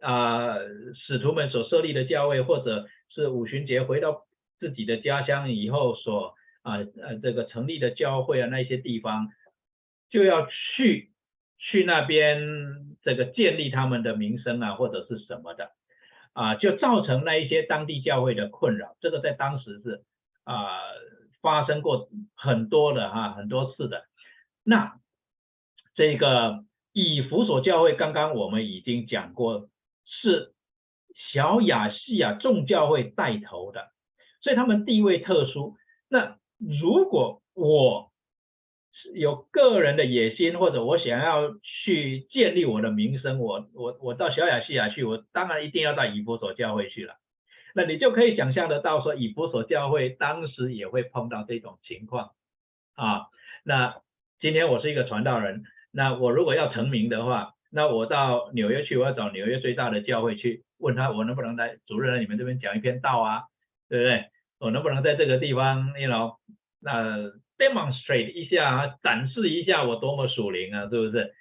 [0.00, 0.54] 啊
[0.94, 4.22] 使徒们所设立的教会，或者是五旬节回到
[4.60, 9.28] 自己的家乡以后所啊呃这个成立的教会啊那些地方。
[10.10, 11.10] 就要去
[11.58, 15.70] 去那边这个建立他们的名声啊，或者是什么的
[16.32, 18.96] 啊，就造成那一些当地教会的困扰。
[19.00, 20.04] 这个在当时是
[20.44, 20.78] 啊
[21.40, 24.04] 发生过很多的哈很多次的。
[24.62, 24.98] 那
[25.94, 29.68] 这个以弗所教会，刚刚我们已经讲过，
[30.04, 30.52] 是
[31.32, 33.88] 小亚细亚众教会带头的，
[34.42, 35.76] 所以他们地位特殊。
[36.08, 38.12] 那如果我
[39.14, 47.14] 有个人的野心，或者我想要去建立我的名声，我我我到小亚细亚去，我当然一定要到以弗所教会去了。
[47.74, 52.30] 那你就可以想象得到，说以弗所教会当时也会碰到这种情况
[52.94, 53.26] 啊。
[53.64, 53.96] 那
[54.40, 63.42] 今天我是一个传道人，那我如果要成名的话，那我到纽约去，我要找纽约最大的教会去问他，我能不能来主任来你们这边讲一篇道啊？
[63.88, 64.24] 对不对？
[64.58, 66.36] 我能不能在这个地方，you know，
[66.80, 71.34] 那？demonstrate 一下，展示一下我多么属灵啊，是不是？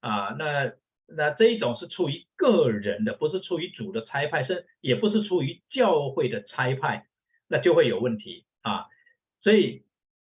[0.00, 0.72] 啊，那
[1.08, 7.06] 那这一种是出于个人的，不是出于主的差派，是也不是出于教会的差派，
[7.48, 8.86] 那就会有问题啊。
[9.42, 9.82] 所以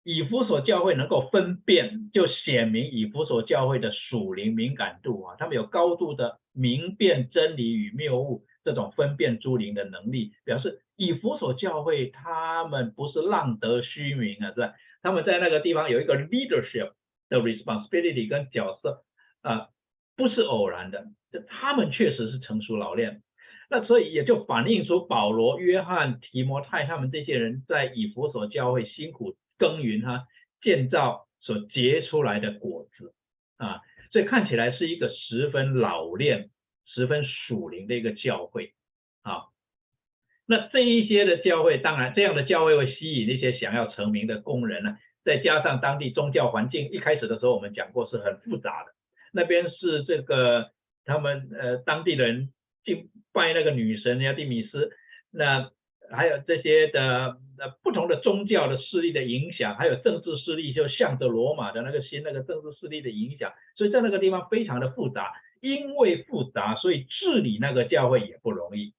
[0.03, 14.73] 以弗所教会能够分辨，就显明以弗所教会的属灵敏感度啊，他们有高度的明辨真理与谬误这种分辨诸灵的能力，表示以弗所教会他们不是浪得虚名啊，是吧？
[15.07, 16.91] 他们在那个地方有一个 leadership
[17.29, 19.05] 的 responsibility 跟角色
[19.41, 19.69] 啊，
[20.17, 21.05] 不是偶然的，
[21.47, 23.21] 他们确实是成熟老练。
[23.69, 30.25] 那所以也就反映出保罗、约翰、提摩太他们这些人在以弗所教会辛苦耕耘哈
[30.61, 33.13] 建造所结出来的果子
[33.55, 33.79] 啊，
[34.11, 36.49] 所以看起来是一个十分老练、
[36.85, 38.73] 十分属灵的一个教会。
[40.47, 48.91] 那这一些的教会，当然这样的教会会吸引那些想要成名的工人呢，再加上当地宗教环境，一开始的时候我们讲过是很复杂的，
[49.31, 50.71] 那边是这个
[51.05, 52.49] 他们呃当地人。
[52.85, 54.91] 敬拜那个女神亚蒂米斯，
[55.29, 55.71] 那
[56.09, 65.33] 还有这些的呃不同的宗教的势力的影响，还有政治势力，就向着罗马的那个新那个政治势力的影响，所以在那个地方非常的复杂。
[65.59, 68.93] 因为复杂，所以治理那个教会也不容易。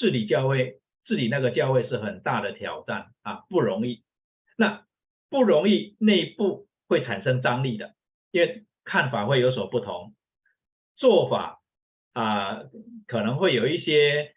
[0.00, 4.02] 治理教会，治理那个教会是很大的挑战啊，不容易。
[4.56, 4.84] 那
[5.28, 7.94] 不容易，内部会产生张力的，
[8.32, 10.14] 因为看法会有所不同，
[10.96, 11.58] 做法。
[12.12, 12.64] 啊，
[13.06, 14.34] 可能会有一些，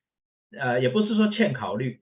[0.51, 2.01] 呃，也不是说欠考虑，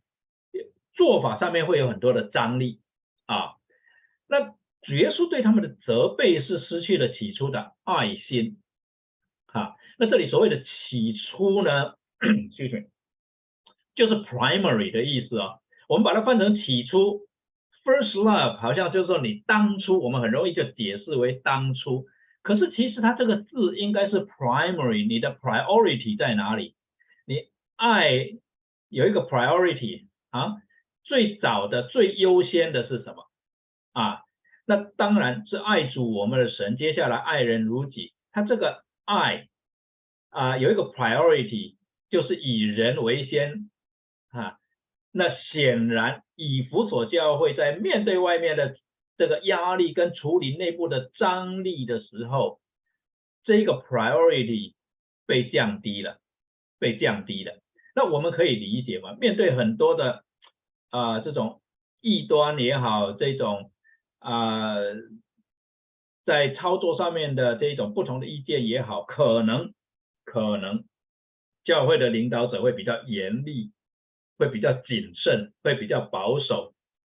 [0.94, 2.82] 做法上面会有很多的张力
[3.26, 3.54] 啊。
[4.28, 8.58] 那主耶稣对他们的责备是失去了起初的爱心
[9.46, 9.76] 啊。
[9.98, 11.96] 那这里所谓的起初呢，
[14.02, 15.60] 就是 primary 的意思啊。
[15.88, 17.20] 我们把它翻成起初
[17.84, 22.06] ，first love，好像就是说你当初，我们很容易就解释为当初。
[22.42, 26.74] 可是其实它这个字应该是 primary，你的 priority 在哪里？
[27.28, 27.44] 你
[27.76, 28.32] 爱
[28.90, 30.56] 有一个 priority 啊，
[31.04, 33.28] 最早的最优先的是什么
[33.94, 34.22] 啊？
[34.66, 36.76] 那当然是爱主我们的神。
[36.76, 39.48] 接下来爱人如己，它这个爱
[40.32, 41.76] 啊有一个 priority，
[42.10, 43.70] 就是以人为先。
[45.12, 48.76] 那显然以弗所教会在面对外面的。
[49.18, 52.60] 这个压力跟处理内部的张力的时候，
[53.44, 54.74] 这个 priority
[55.28, 56.18] 被降低了，
[56.80, 57.60] 被降低了。
[57.94, 59.14] 那我们可以理解嘛？
[59.14, 60.24] 面对很多的
[60.90, 61.62] 啊这种
[62.00, 63.72] 异端也好，这种
[64.18, 64.74] 啊
[66.26, 69.72] 在操作上面的这种不同的意见也好，可能
[70.26, 70.86] 可能
[71.64, 73.72] 教会的领导者会比较严厉，
[74.42, 76.74] 会比较谨慎，会比较保守。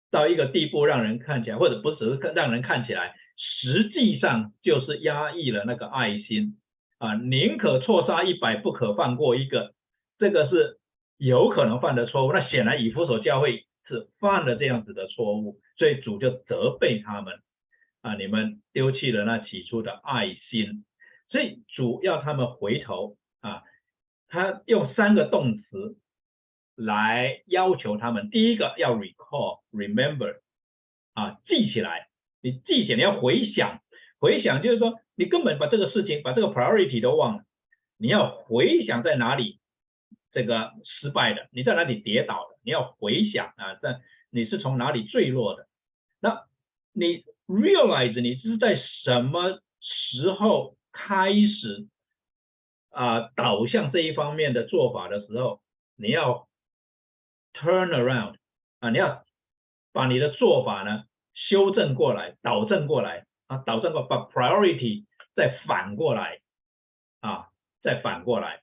[0.10, 6.56] 到一个地步，让人看起来，或者不只是让人看起来，实际上就是压抑了那个爱心
[6.98, 9.74] 啊，宁可错杀一百，不可放过一个，
[10.18, 10.78] 这个是
[11.18, 12.32] 有可能犯的错误。
[12.32, 17.34] 那显然以弗所教会是犯了这样子的错误，所以主就责备他们
[18.02, 20.86] 啊，你们丢弃了那起初的爱心，
[21.30, 23.64] 所以主要他们回头啊，
[24.30, 25.98] 他用三个动词。
[26.78, 30.42] 来要求他们，第一个要 recall remember
[31.16, 32.08] 啊，记起来，
[32.40, 33.82] 你记起来，你要回想，
[34.20, 37.44] 回想就是说，你根本把这个事情，把这个 priority 都忘了，
[37.98, 39.60] 你要回想在哪里
[40.32, 45.66] 这个失败的，你在哪里跌倒的，你要回想啊，在你是从哪里坠落的，
[46.20, 46.46] 那
[46.94, 51.88] 你 realize 你是在什么时候开始
[52.92, 55.60] 啊导向这一方面的做法的时候，
[55.96, 56.47] 你要。
[57.60, 58.36] Turn around
[58.80, 59.24] 啊，你要
[59.92, 66.40] 把你的做法呢修正过来，导正过来啊，导正过把 priority 再反过来
[67.22, 67.48] 啊，
[67.82, 68.62] 再反过来，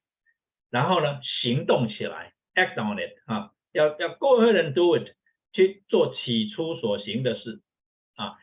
[0.71, 5.15] 然后呢行动起来，act on it 啊，要要 go ahead and do it
[5.53, 7.63] 去做起初所行的事
[8.15, 8.39] 啊。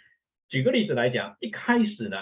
[0.49, 2.17] 举个例子来讲，一开始呢，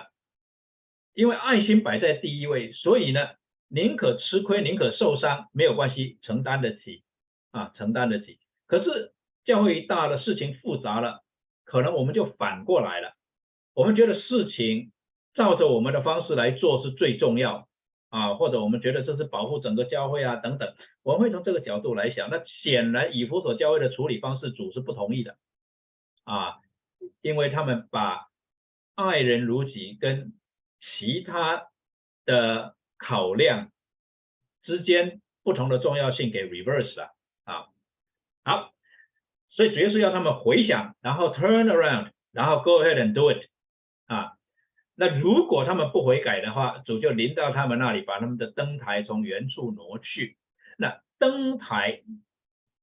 [1.16, 3.30] 因为爱心摆在第一位，所以呢
[3.70, 7.04] 宁可吃亏，宁可受伤，没有关系，承担得起。
[7.52, 8.40] 啊，承担得起。
[8.68, 9.14] 可是
[9.46, 11.24] 教会一大的事情复杂了，
[11.64, 13.14] 可能我们就反过来了。
[13.74, 14.92] 我们觉得事情
[15.34, 17.68] 照着我们的方式来做是最重要
[18.10, 20.74] 啊，或者我们觉得这是保护整个教会啊等等。
[21.04, 22.30] 我们会从这个角度来想。
[22.30, 25.38] 那显然以弗所教会的处理方式，主是不同意的
[26.26, 26.58] 啊，
[27.22, 28.28] 因为他们把
[28.96, 30.34] 爱人如己跟
[30.82, 31.68] 其他
[32.26, 33.72] 的考量
[34.64, 37.16] 之间不同的重要性给 reverse 了。
[38.50, 38.72] 好，
[39.52, 43.44] 所以主要是要他们回想，然后 turn around，然后 go ahead and do it
[44.08, 44.32] 啊。
[44.96, 50.36] 那如果他们不悔改的话，主就临到他们那里，把他们的灯台从原处挪去。
[50.80, 52.02] 那灯台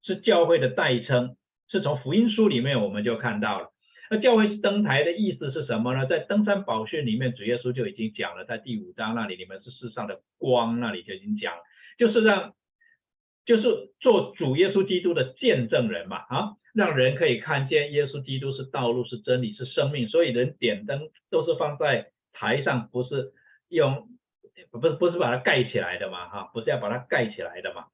[0.03, 1.35] 是教会的代称
[1.69, 3.73] 是从福音书里面我们就看到了。
[4.09, 6.05] 那教会登台的意思是什么呢？
[6.05, 11.61] 在登山宝训里面，主耶稣就已经讲了，在第五章那里，你们是世上的光，那里就已经讲了，
[11.97, 12.53] 就是让，
[13.47, 20.07] 就是做主耶稣基督的见证人嘛，啊，让人可以看见耶稣基督是道路，是真理，是生命。
[20.07, 23.31] 所以人点灯都是放在台上，不是
[23.69, 24.07] 用，
[24.69, 27.85] 不是不是把它盖起来的嘛，哈，不是要把它盖起来的嘛。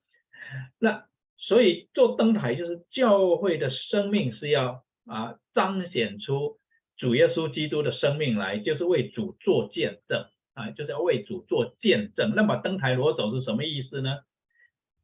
[0.78, 1.06] 那
[1.38, 4.84] 所以做灯台就是教会的生命是要。
[5.06, 6.60] 啊，彰显出
[6.95, 12.32] 主耶稣基督的生命来，就是为主做见证啊，就是要为主做见证。
[12.38, 14.20] 那么灯台挪走是什么意思呢？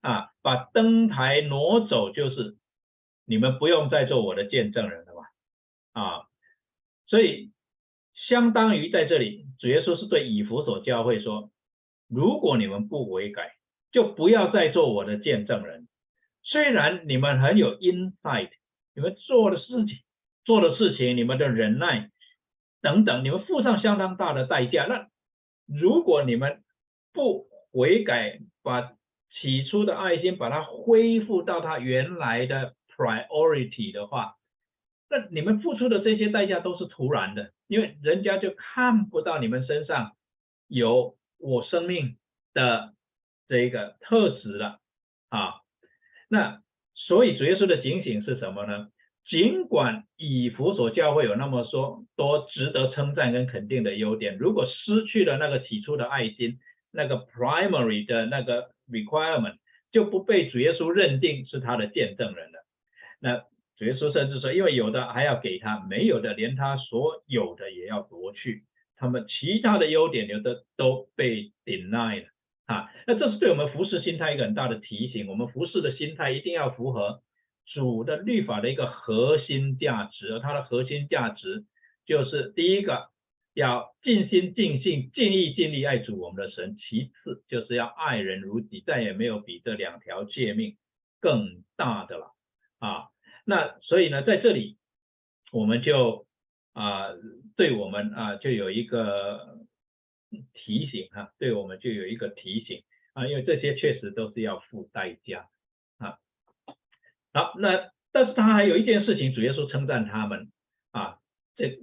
[0.02, 2.58] 啊，把灯台挪走，就是
[3.26, 6.02] 你们不用再做我的见证人了吧？
[6.02, 6.28] 啊，
[7.08, 7.52] 所以
[8.28, 11.52] 相当于在这里，主耶稣是对以弗所教会说：
[12.08, 13.56] 如果你们不悔改，
[13.92, 15.88] 就不要再做我的见证人。
[16.44, 18.52] 虽然你们很有 insight。
[18.96, 20.00] 你们做的事情，
[20.44, 22.10] 做的事情，你们的忍耐
[22.82, 24.88] 等等，你们付上相当大的代价。
[24.88, 25.08] 那
[25.68, 26.64] 如果你们
[27.14, 28.92] 不悔改，把
[29.32, 34.36] 起初的爱心把它恢复到它原来的 priority 的话，
[35.10, 40.14] 那你们付出的这些代价都是徒然的，因为人家就看不到你们身上
[40.68, 42.18] 有我生命
[42.54, 42.94] 的
[43.48, 44.80] 这个特质了
[45.30, 45.62] 啊。
[46.30, 46.62] 那。
[47.08, 48.90] 所以主耶稣的警醒是什么呢？
[49.28, 56.60] 尽管以弗所教会有那么说多值得称赞跟肯定的优点，如果失去了那个起初的爱心，
[56.92, 59.58] 那个 primary 的那个 requirement，
[59.92, 62.66] 就不被主耶稣认定是他的见证人了。
[63.20, 63.38] 那
[63.78, 68.64] 主耶稣甚至说，因为有的还要给他，没有的连他所有的也要夺去，
[68.98, 72.28] 他们其他的优点有的都被 deny 了。
[72.66, 75.28] 啊，那这是对我们服侍心态一个很大的提醒。
[75.28, 77.22] 我们服侍的心态一定要符合
[77.66, 81.66] 主的律法的一个核心价值，而它的核心价值
[82.06, 83.08] 就是第一个
[83.60, 90.78] 要尽心尽性尽意尽力爱主我们的神，其次就是要爱人如己，再也没有比这两条诫命
[91.20, 92.34] 更大的了。
[92.80, 93.10] 啊，
[93.46, 94.78] 那所以呢，在这里
[95.52, 96.26] 我们就
[96.74, 97.10] 啊，
[97.56, 99.60] 对我们啊，就有一个。
[100.54, 102.84] 提醒哈，对我们就有一个提醒
[103.14, 105.50] 啊，因为这些确实都是要付代价
[105.98, 106.20] 啊。
[107.34, 110.52] 好，那但是他还有一件事情，主耶稣称赞他们
[110.92, 111.18] 啊，
[111.56, 111.80] 这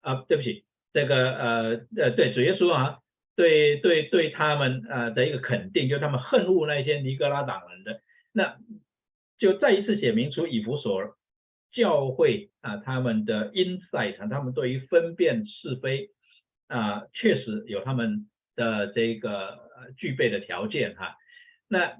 [0.00, 0.62] 啊，对不起，
[0.92, 2.98] 这个呃呃，对主耶稣啊，
[3.36, 8.00] 对对对他们呃的一个肯定，就他们恨恶那些尼格拉党人的，
[8.32, 8.56] 那
[9.38, 11.16] 就再一次写明出以弗所
[11.72, 16.10] 教会啊他们的 insight，他们对于分辨是非。
[16.70, 19.58] 啊，确实有他们的这个
[19.96, 21.16] 具备的条件哈。
[21.66, 21.96] 那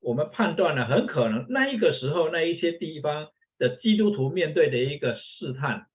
[0.00, 3.28] 我们判断呢，很可能那一个时候那一些地方
[3.58, 5.86] 的基督徒面对的一个试探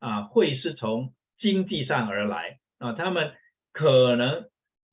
[0.00, 3.32] 啊，会是从经济上而来啊，他们
[3.72, 4.46] 可能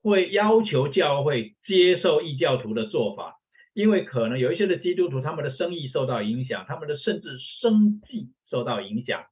[0.04, 3.38] 会要求教会接受异教徒的做法，
[3.74, 9.26] 因为可能有一些的基督徒他们的生意受到影响，他们的甚至生计受到影响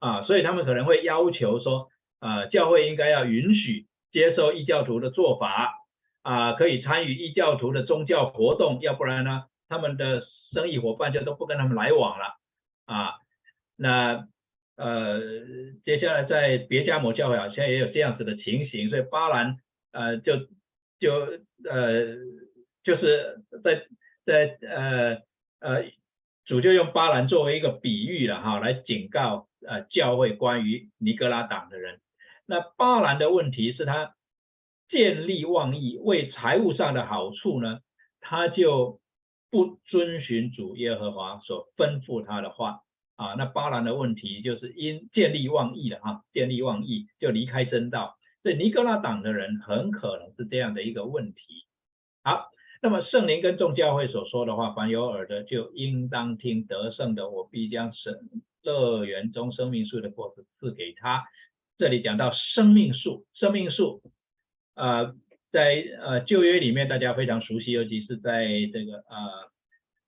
[0.00, 1.88] 啊，所以他们可能会要求说。
[2.24, 5.74] 啊，教会应该要允许接受异教徒的做法
[6.22, 12.36] 啊，可以参与异教徒的宗教活动，要不然呢，他们的生意伙伴就都不跟他们来往了
[12.86, 13.14] 啊。
[13.74, 14.28] 那
[14.76, 15.20] 呃，
[15.84, 19.58] 接下来在别家某教会好像也有这样子的情形，所以巴兰
[19.92, 20.38] 呃就
[20.98, 21.12] 就
[21.68, 22.16] 呃
[22.82, 23.86] 就是在
[24.24, 25.22] 在呃
[25.60, 25.84] 呃
[26.44, 32.00] 主就用巴兰作为一个比喻了哈，来警告呃教会关于尼格拉党的人。
[32.46, 34.14] 那巴兰的问题是他
[34.88, 37.80] 见利忘义，为财务上的好处呢，
[38.20, 39.00] 他就
[39.50, 42.80] 不遵循主耶和华所吩咐他的话
[43.16, 43.34] 啊。
[43.38, 48.16] 那巴兰的问题就是因见利忘义了哈，见利忘义就离开真道。
[48.42, 51.42] 所以尼格拉党的人很可能是这样的一个问题。
[52.24, 52.50] 好，
[52.82, 56.66] 那么圣灵跟众教会所说的话，凡有耳的就应当听。
[56.66, 58.18] 得胜的，我必将神
[58.62, 61.24] 乐园中生命树的果子赐给他。
[61.78, 64.02] 这里讲到生命树，生命树，
[64.74, 65.14] 呃，
[65.50, 69.51] 在呃旧约里面大家非常熟悉，尤其是在这个呃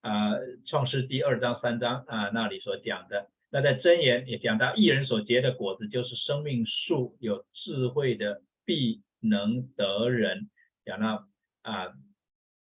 [0.05, 3.27] 呃创世第二章三章啊那里所讲的。
[3.49, 10.51] 那在箴言也讲到，一人所结的果子就是生命树，有智慧的必能得人。
[10.85, 11.25] 讲到
[11.63, 11.93] 啊，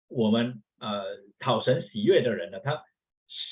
[0.07, 1.03] 我们呃
[1.39, 2.81] 讨神喜悦的人呢，他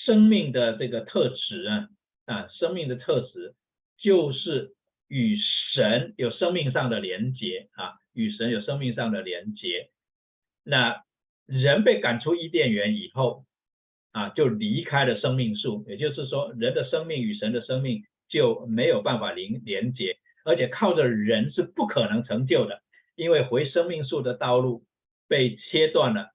[0.06, 1.90] 生命的这个特质啊
[2.26, 3.56] 啊，生命的特质
[3.98, 4.74] 就是。
[5.08, 5.38] 与
[5.76, 9.92] 神有生命上的连接啊，与神有生命上的连接。
[10.64, 11.04] 那
[11.46, 13.46] 人被赶出伊甸园以后
[14.16, 22.80] 啊，就离开了生命树，也就是说，人的生命与神的生命就没有办法连连接，而且靠着人是不可能成就的，
[23.18, 24.86] 因为回生命树的道路
[25.28, 26.30] 被切断了，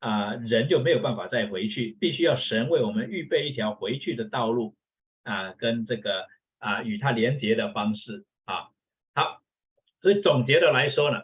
[0.00, 4.74] 啊，人就没有办法再回去，必须要神为我们预备一条回去的道路，
[5.22, 6.26] 啊，跟这个
[6.58, 8.74] 啊与他连接的方式啊，
[9.14, 9.40] 好，
[10.02, 11.22] 所以总结的来说呢。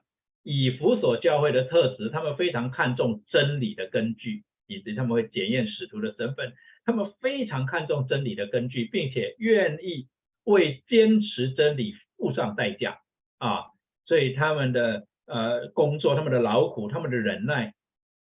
[0.48, 6.54] 以弗所教会的特质，他们非常看重真理的根据，以及他们会检验使徒的身份。
[6.84, 10.08] 他们非常看重真理的根据，并且愿意
[10.44, 13.00] 为坚持真理付上代价
[13.38, 13.66] 啊！
[14.04, 17.74] 所以他们的呃工作、他们的劳苦、他们的忍耐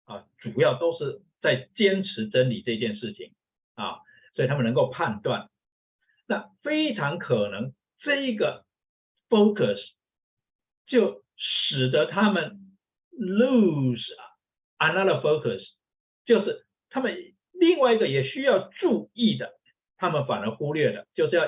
[0.06, 3.32] 啊，主要都是在坚持真理这件事情
[3.76, 3.98] 啊。
[4.36, 5.50] 所以他们能够判断，
[6.28, 8.66] 那非常可能这个
[9.30, 9.80] focus
[10.88, 11.22] 就。
[11.36, 12.60] 使得他们
[13.18, 14.06] lose
[14.78, 15.62] another focus，
[16.26, 17.16] 就是他们
[17.52, 19.54] 另外一个也需要注意的，
[19.98, 21.46] 他们反而忽略了，就是要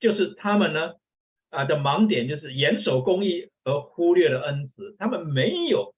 [0.00, 0.94] 就是他们呢
[1.50, 5.94] 啊的盲点就是严守公义而忽略了恩慈，他们没有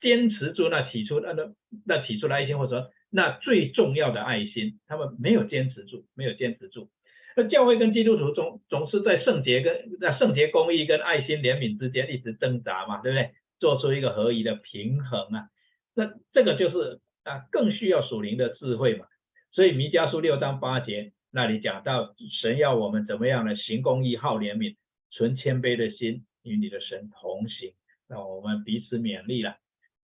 [0.00, 1.52] 坚持住那起初那那
[1.86, 6.90] 那起初的爱心，或者说那最重要的爱心，他们没有坚持住，没有坚持住。
[7.36, 13.30] 那教会跟基督徒总总是在圣洁跟在圣洁公义跟爱心怜悯之间一直挣扎嘛，对不对？
[13.58, 15.48] 做出一个合宜的平衡啊。
[15.96, 19.06] 那这个就是啊，更需要属灵的智慧嘛。
[19.52, 23.56] 所以弥迦书六章八节那里讲到，神要我们怎么样呢？
[23.56, 24.76] 行公义，好怜悯，
[25.10, 27.72] 存谦卑的心，与你的神同行。
[28.08, 29.56] 那我们彼此勉励了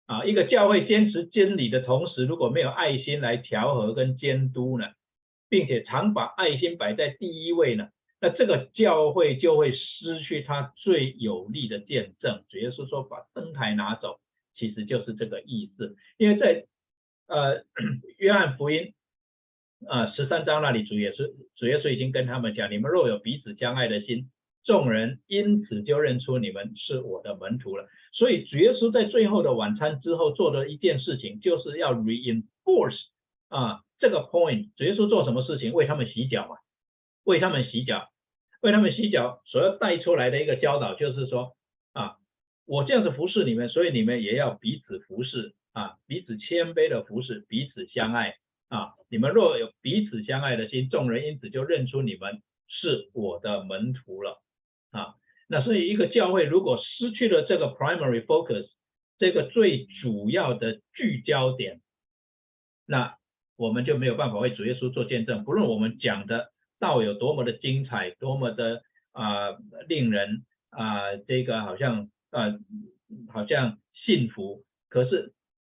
[0.06, 0.24] 啊。
[0.24, 4.86] 一个教会坚持真理的同时，如果没有爱心来调和跟监督呢？
[5.48, 7.88] 并且常把爱心摆在第一位呢，
[8.20, 12.42] 那这个教会就会失去它最有力的见证。
[12.48, 14.18] 主要是说把灯台拿走，
[14.56, 15.96] 其实就是这个意思。
[16.16, 16.66] 因为在
[17.28, 17.64] 呃
[18.18, 18.94] 约翰福音
[19.86, 24.30] 啊十三章那里，主耶稣主耶稣已经跟他们讲：你们若有彼此相爱的心，
[24.64, 27.86] 众人因此就认出你们是我的门徒了。
[28.12, 32.98] 所以主耶稣在最后的晚餐之后做的一件事情，就是要 reinforce
[33.48, 33.82] 啊。
[33.98, 35.72] 这个 point，主耶稣做什么事情？
[35.72, 36.56] 为他们洗脚嘛，
[37.24, 38.10] 为他们洗脚，
[38.60, 41.56] 为他们洗脚，所要带出来的一个教导就是说，
[42.66, 48.34] 我这样子服侍你们，所以你们也要彼此服侍啊，彼此谦卑的服侍，彼此相爱
[48.68, 48.92] 啊。
[49.08, 54.42] 你们若有彼此相爱的心，众人因此就认出你们是我的门徒了
[54.90, 55.14] 啊。
[55.48, 58.66] 那所以一个教会如果失去了这个 primary focus，
[59.18, 61.80] 这个最主要的聚焦点，
[62.86, 63.16] 那。
[63.58, 69.56] 我们就没有办法为主耶稣做见证，不论我们讲的道有多么的精彩，多么的啊
[69.88, 72.58] 令人啊这个好像啊
[73.32, 75.32] 好像幸福，可是，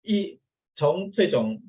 [0.03, 0.39] 一
[0.75, 1.61] 从这种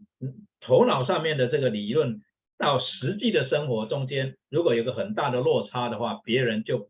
[0.61, 2.21] 头脑上面的这个理论
[2.59, 6.89] 到实际的生活中间，如果有个很大的落差的话，别人就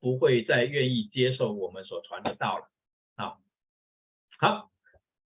[0.00, 2.64] 不会再愿意接受我们所传的道了。
[3.16, 3.36] 啊，
[4.38, 4.70] 好。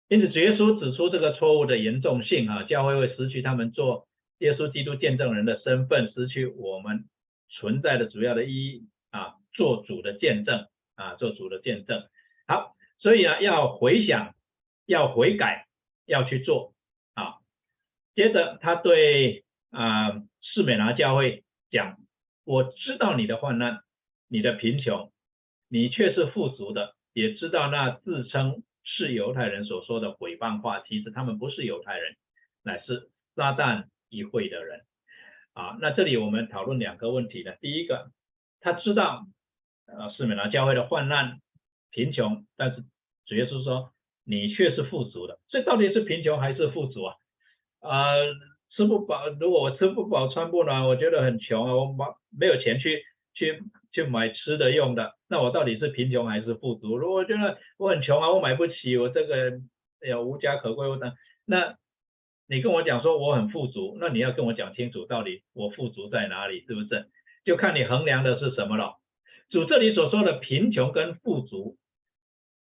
[0.07, 4.07] 因此，主耶稣指出这个错误的严重性啊，教会会失去他们做
[4.39, 7.07] 耶稣基督见证人的身份，失去我们
[7.49, 12.09] 存在的主要的意义啊，做主的见证啊，做主的见证。
[12.47, 14.35] 好，所以啊，要回想，
[14.87, 15.67] 要悔改，
[16.07, 16.75] 要去做
[17.15, 17.39] 啊。
[18.15, 21.99] 接着，他对啊士美拿教会讲：
[22.45, 23.81] 我知道你的患难，
[24.29, 25.13] 你的贫穷，
[25.69, 28.63] 你却是富足的，也知道那自称。
[28.87, 32.17] 是犹太人所说的毁谤话，其实他们不是犹太人，
[32.63, 34.83] 乃是撒旦议会的人
[35.55, 35.79] 啊。
[35.81, 37.55] 那这里我们讨论两个问题呢。
[37.63, 38.11] 第一个，
[38.61, 39.27] 他知道
[39.87, 41.39] 呃士美拿教会的患难、
[41.91, 42.85] 贫穷，但是
[43.27, 43.93] 主耶稣说
[44.25, 47.15] 你却是富足的，这到底是贫穷还是富足啊？
[47.81, 48.15] 啊，
[48.71, 53.03] 吃不饱，如果我吃不饱穿不暖，我觉得很穷啊，我没没有钱去
[53.35, 53.63] 去。
[53.95, 56.97] 去买吃的用的，那我到底是贫穷还是富足？
[56.97, 59.61] 如果觉得我很穷啊，我买不起，我这个
[60.03, 61.13] 哎呀无家可归，我等，
[61.47, 61.77] 那
[62.49, 67.07] 你跟我讲说我很富足，那你要跟我讲清楚到底我富足在哪里，是不是？
[67.45, 68.97] 就看你衡量的是什么了。
[69.51, 71.77] 主这里所说的贫穷跟富足，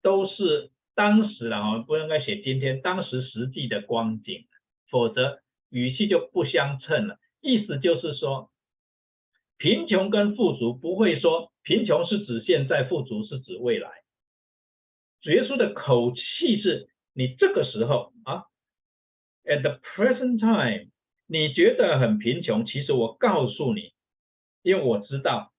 [0.01, 4.45] 都是当时啊，不应该写今天，当时实际的光景，
[4.89, 7.17] 否则语气就不相称了。
[7.41, 8.49] 意思就是说。
[9.61, 13.89] 贫穷跟富足不会说贫穷是指现在，富足是指未来。
[15.21, 18.45] 主耶稣的口气是：你这个时候啊
[19.43, 20.89] ，at the present time，
[21.27, 23.91] 你觉得很贫穷，其实我告诉你，
[24.61, 25.51] 因为我知道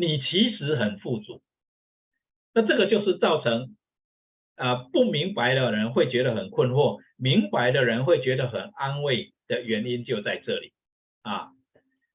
[0.00, 1.42] 你其实很富足。
[2.54, 3.76] 那这个就是造成
[4.56, 10.72] 啊不明白的人会觉得很困惑，明白的人会觉得很安慰的原因就在这里
[11.20, 11.50] 啊。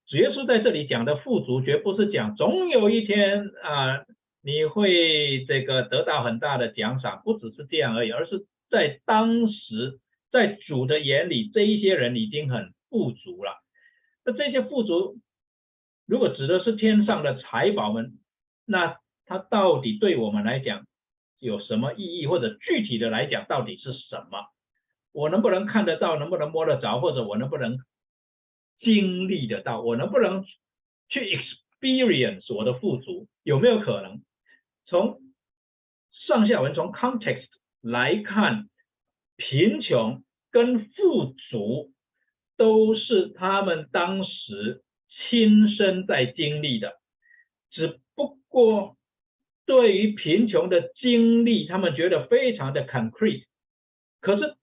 [0.07, 4.05] 主耶稣在这里讲的富足，绝不是讲总有一天啊，
[4.43, 9.99] 你会这个得到很大的奖赏，不只是这样而已，而是在当时，
[10.31, 13.61] 在主的眼里，这一些人已经很富足了。
[14.25, 15.17] 那这些富足，
[16.05, 18.19] 如果指的是天上的财宝们，
[18.65, 20.85] 那它到底对我们来讲
[21.39, 24.47] 有什么意义，或者具体的来讲到底是什么？
[25.11, 27.77] 我能不能看得到，能不能摸得着，或者我能不能？
[28.81, 30.43] 经历得到，我能不能
[31.07, 33.25] 去 experience 我的富足？
[33.41, 34.21] 有没有可能
[34.85, 35.21] 从
[36.27, 37.47] 上下文从 context
[37.81, 38.67] 来看，
[39.37, 41.93] 贫穷跟富足
[42.57, 44.83] 都是他们当时
[45.29, 46.99] 亲身在经历的，
[47.71, 48.97] 只不过
[49.65, 53.45] 对于贫穷的经历，他们觉得非常的 concrete，
[54.21, 54.55] 可是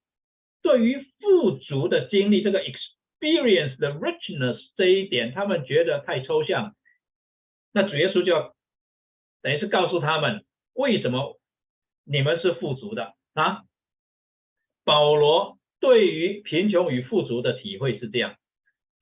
[0.62, 6.74] 对于富足的经历，这个 experience the richness 这一点，他们觉得太抽象。
[7.72, 8.55] 那主耶稣就
[9.40, 10.44] 等于是告诉他们，
[10.74, 11.40] 为什么
[12.05, 13.62] 你们是富足的啊？
[14.84, 18.36] 保罗对于贫穷与富足的体会是这样：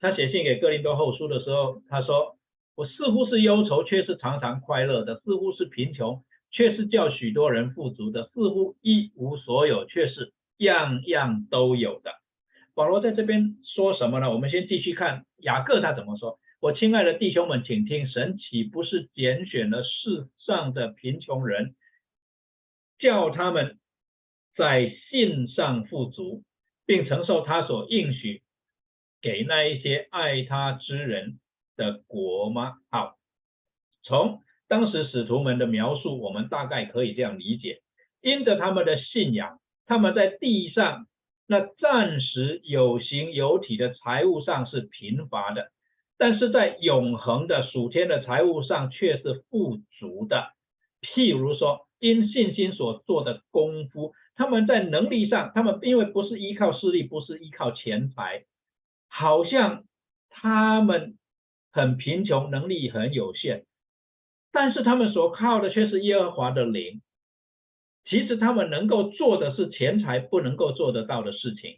[0.01, 2.35] 他写信给哥林多后书的时候，他说
[2.75, 12.11] ：“我似乎是忧愁，却是常常快乐的；似乎是贫穷，却是叫许多人富足的；似乎一无所有，却是样样都有的。”
[12.73, 14.33] 保罗在这边说什么呢？
[14.33, 16.39] 我们先继续看雅各他怎么说。
[16.59, 21.75] 我亲爱的弟兄们，请听：神岂不是拣选了世上的贫穷人，
[22.97, 23.77] 叫他们
[24.55, 26.43] 在信上富足，
[26.87, 28.41] 并承受他所应许
[29.21, 31.39] 给那一些爱他之人
[31.75, 32.75] 的国吗？
[32.89, 33.15] 好，
[34.03, 37.81] 从当时使徒们的描述，我们大概可以这样理解：
[38.21, 41.07] 因着他们的信仰，他们在地上。
[41.47, 45.71] 那暂时有形有体的财务上是贫乏的，
[46.17, 50.53] 但是在永恒的属天的财务上却是富足的。
[51.01, 58.45] 譬如说，因信心所做的功夫，他们在能力上，他们因为不是依靠势力，不是依靠钱财，
[59.13, 59.83] 好像
[60.29, 61.17] 他们
[61.71, 63.65] 很贫穷，能力很有限，
[64.53, 67.01] 但是他们所靠的却是耶和华的灵。
[68.05, 71.77] 其实他们能够做的是钱财不能够做得到的事情，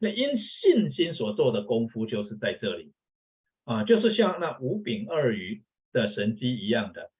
[0.00, 2.92] 那因信心所做的功夫就是在这里。
[3.64, 5.62] 啊，就是像那五饼二鱼
[5.92, 7.10] 的神机一样的。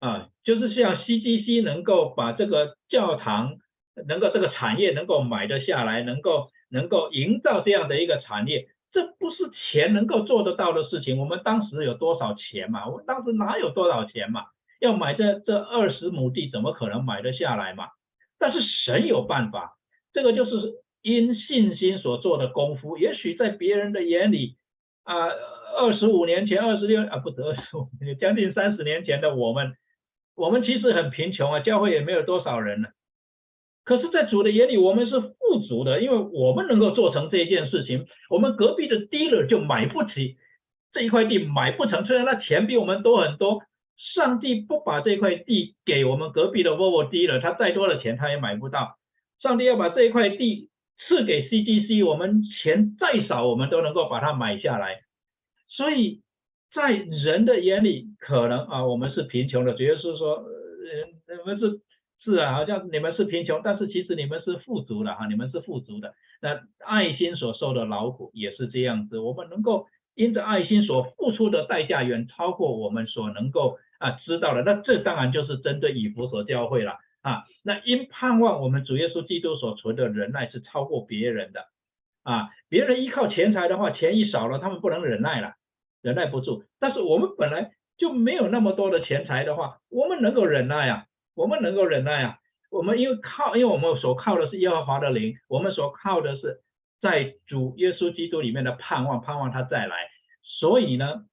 [0.00, 3.58] 啊，就是像 CGC 能够把这个教堂
[4.06, 8.66] 能够这个产业能够买得下来，能够能够营造这样的一个产业，
[8.96, 11.18] 这不是钱能够做得到的事情。
[11.18, 12.88] 我们当时有多少钱嘛？
[12.88, 14.46] 我当时哪有多少钱嘛？
[14.80, 17.88] 要买这这二十亩地，怎么可能买得下来嘛？
[18.38, 19.76] 但是神有办法，
[20.14, 22.96] 这个就是因信心所做的功夫。
[22.96, 24.56] 也许在别人的眼里，
[25.04, 25.28] 啊，
[25.76, 29.74] 二十五年前、二十六啊，不得二十五，将近三十年前的我们，
[30.34, 32.88] 我们其实很贫穷啊，教会也没有多少人呢。
[33.84, 38.06] 可是，在主的眼里，我们是不足的，因为我们能够做成这一件事情。
[38.28, 40.36] 我们隔壁的 dealer 就买不起
[40.92, 43.62] 这一块地，买不成，虽然他钱比我们多很多。
[44.14, 48.96] 上帝不把这块地给我们隔壁的 Volvo dealer，他再多的钱他也买不到。
[49.40, 55.00] 上帝要把这一块地赐给 CGC，我们钱再少我们都能够把它买下来。
[55.68, 56.20] 所以
[56.74, 61.80] 在人的眼里，可能啊我们是贫穷的，主要是说，呃，我们是
[62.26, 66.12] 是啊，好像你们是贫穷，但是其实你们是富足的哈，你们是富足的。
[66.42, 73.78] 那爱心所受的劳苦也是这样子，我们能够因着爱心所付出的代价远超过我们所能够。
[73.98, 77.44] 啊，知道了，那这当然就是针对以弗所教会了啊。
[77.62, 81.64] 那因盼望我们主耶稣基督所存的忍耐是超过别人的
[82.22, 82.50] 啊。
[82.68, 85.54] 别人依靠钱财的话，钱一少了，他们不能忍耐了，
[86.02, 86.62] 忍耐不住。
[86.78, 91.06] 但是我们本来就没有那么多的钱财的话，我们能够忍耐啊，
[91.36, 92.38] 我们能够忍耐啊。
[92.70, 96.62] 我们因为靠，因为我们所靠的是耶和华的灵，我们所靠的是
[97.00, 99.94] 在主耶稣基督里面的盼望，盼望他再来。
[100.42, 101.26] 所以呢。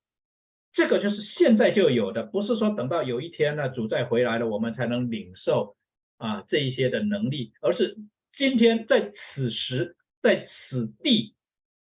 [0.76, 5.76] 这个就是现在就有的，不是说等到有一天呢主再回来了，我们才能领受
[6.18, 7.96] 啊这一些的能力，而是
[8.36, 11.36] 今天在此时在此地，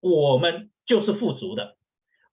[0.01, 1.77] 我们就是富足的。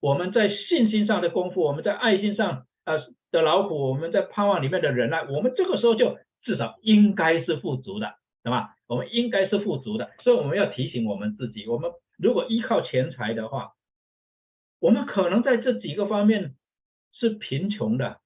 [0.00, 8.74] 我们在信心上的功夫，我们在爱心上呃的劳苦，我们在盼望里面的忍耐，我们这个时候就至少应该是富足的，对吧？
[8.86, 13.72] 我们应该是富足的，所以我们要提醒我们自己，我们如果依靠钱财的话。
[14.82, 16.54] 我们可能在这几个方面
[17.12, 18.22] 是贫穷的，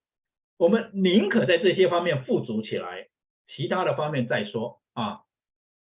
[0.57, 3.09] 我们宁可在这些方面富足起来，
[3.49, 5.23] 其他的方面再说啊。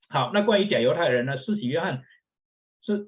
[0.09, 1.37] 好，那关于假犹太人呢？
[1.37, 2.01] 施洗约翰
[2.81, 3.05] 是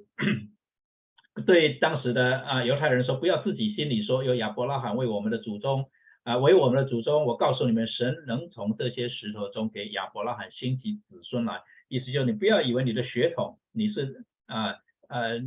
[1.46, 5.90] 对当时的啊犹太人说，不要自己心里说有亚伯拉罕为我们的祖宗
[6.24, 11.62] 啊为我们的祖宗，我告诉你们，神能从这些石头中给亚伯拉罕兴起子孙来。
[11.88, 14.76] 意思就是你不要以为你的血统你是啊
[15.08, 15.40] 呃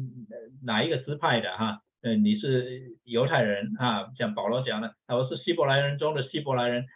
[0.65, 6.87] 哪一个支派的哈，呃你是犹太人啊，像保罗讲的，啊我是希伯来人中的希伯来人。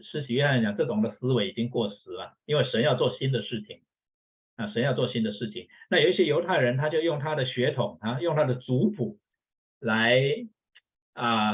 [0.00, 3.78] 是许约翰讲，这种的思维已经过时了，因为神要做新的事情
[4.56, 5.68] 啊，神要做新的事情。
[5.90, 9.18] 那有一些犹太人，他就用他的血统啊，用他的族谱
[9.80, 10.20] 来
[11.12, 11.52] 啊，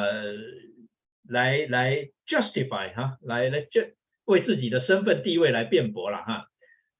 [1.29, 3.83] 来来 justify 哈，来来就
[4.25, 6.47] 为自己的身份地位来辩驳了哈。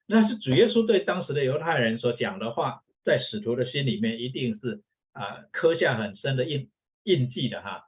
[0.07, 4.83] 那是主耶稣对当时的犹太人所讲的话，在使徒的心里面一定是
[5.13, 6.69] 啊刻下很深的印
[7.05, 7.85] 印记的哈。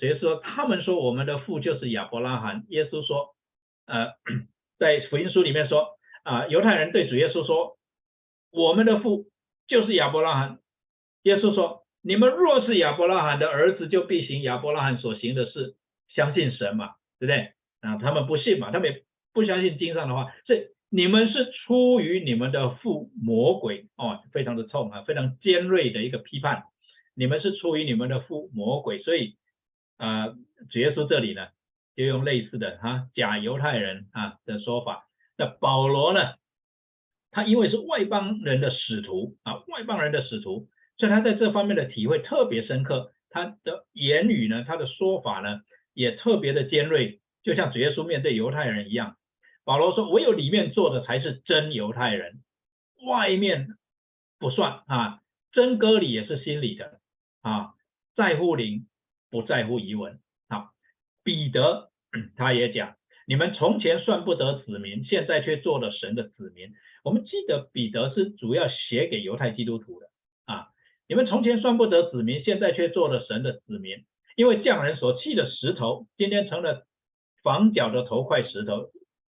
[0.00, 2.64] 主耶稣说，他们说我们的父就是亚伯拉罕。
[2.68, 3.34] 耶稣说，
[3.86, 4.12] 呃，
[4.78, 7.78] 在福音书里面说，啊，犹太人对主耶稣说，
[8.50, 9.26] 我们的父
[9.66, 10.58] 就是亚伯拉罕。
[11.22, 15.76] 耶稣说，你们若是亚伯拉罕的儿子，就必行亚伯拉罕所行的事，
[16.08, 17.52] 相信神嘛，对不对？
[17.80, 19.02] 啊，他们不信嘛，他们也
[19.32, 26.64] 不相信经上的话，所以你们是出于你们的父魔鬼哦，非常的冲啊，非常尖锐的一个批判。
[27.14, 29.36] 你们是出于你们的父魔鬼，所以。
[29.98, 30.28] 啊，
[30.70, 31.48] 主耶稣这里呢，
[31.96, 35.07] 就用类似的哈假犹太人啊的说法。
[35.38, 36.34] 那保罗呢，
[37.30, 40.68] 他因为是外邦人的使徒啊，外邦人的使徒，
[40.98, 43.12] 所以他在这方面的体会特别深刻。
[43.30, 45.62] 他的言语呢，他的说法呢，
[45.94, 49.16] 也特别的尖锐，就像主耶稣面对犹太人一样。
[49.64, 52.42] 保罗说：“唯有里面做的才是真犹太人，
[53.06, 53.68] 外面
[54.38, 55.20] 不算啊。
[55.52, 57.00] 真割礼也是心里的
[57.40, 57.72] 啊，
[58.14, 58.86] 在乎灵。”
[59.30, 60.20] 不在乎遗文。
[60.48, 60.70] 好，
[61.22, 61.90] 彼得
[62.34, 62.96] 他也讲，
[63.28, 66.72] 你们从前算不得子民，现在却做了神的子民。
[67.04, 70.06] 我们记得彼得是主要写给犹太基督徒的
[70.46, 70.68] 啊。
[71.06, 76.86] 你们从前算不得子民，现在却做了神的子民，因为匠人所弃的石头，今天成了
[77.42, 78.88] 房角的头块石头。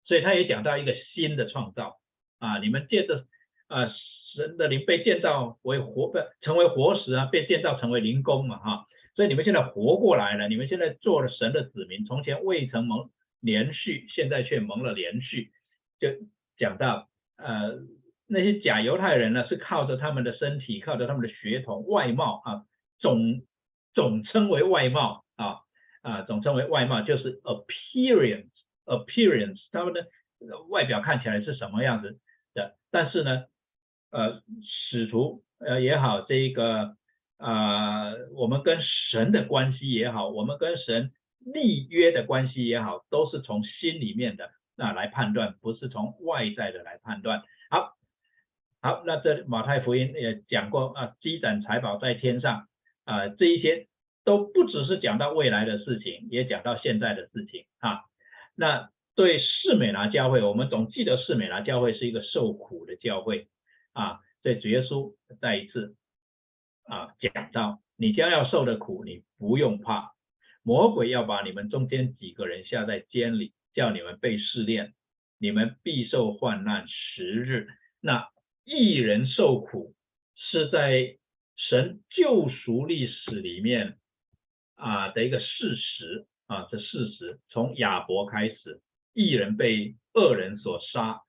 [0.04, 1.96] 所以他也讲到一个新的创造
[2.40, 2.58] 啊。
[2.58, 3.24] 你们借着
[3.68, 3.90] 啊
[4.34, 8.84] 神的灵被建造为活，不成为活石啊，被建造成为灵宫嘛哈。
[9.16, 13.08] 所以你们现在活过来了，你们现在做了神的子民，从前未曾蒙
[13.40, 15.50] 连续，现在却蒙了连续。
[16.00, 16.08] 就
[16.56, 17.78] 讲到呃
[18.26, 22.64] 那些假犹太人呢，是靠着他们的身体，靠着他们的血统、外貌啊，
[22.98, 23.42] 总
[23.94, 25.58] 总称为外貌啊
[26.02, 30.06] 啊，总称为外貌就是 appearance，appearance，他们的
[30.68, 32.18] 外表看起来是什么样子
[32.54, 32.76] 的？
[32.90, 33.44] 但是呢，
[34.10, 34.42] 呃，
[34.90, 36.96] 使徒呃也好，这个。
[37.40, 38.80] 啊，我们跟
[39.12, 47.42] 神的关系也好，我们跟神立约的关系也好，都是从心里面的那来判断，不是从外在的来判断。
[47.70, 47.96] 好，
[48.80, 52.68] 好，那这马太福音也讲过啊，积攒财宝在天上
[53.04, 53.86] 啊，这一些
[54.24, 58.02] 都不只是讲到未来的事情，也讲到现在的事情啊。
[58.54, 63.48] 那对士美拿教会，我们总记得士美拿教会是一个受苦的教会
[63.92, 65.94] 啊，在主耶稣再一次。
[66.90, 70.14] 啊，讲到你将要受的苦，你不用怕。
[70.68, 74.92] 魔鬼要把你们中间几个人下在监里，叫你们被试炼，
[75.38, 77.68] 你们必受患难十日。
[78.02, 78.28] 那
[78.66, 79.94] 一人受苦，
[80.36, 81.16] 是在
[81.56, 83.96] 神救赎历史里面
[84.74, 88.82] 啊的一个事实啊，这事实从亚伯开始，
[89.14, 91.22] 一人被恶人所杀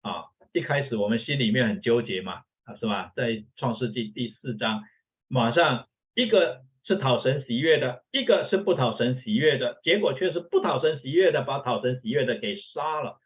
[0.00, 0.28] 啊。
[0.54, 3.12] 一开始我们心里面很纠结嘛，啊是吧？
[3.14, 4.82] 在创世纪第四章。
[5.28, 13.18] 马上一个是讨神喜悦的，一个是不讨神喜悦的，结果却是不讨神喜悦的把讨神喜悦的给杀了，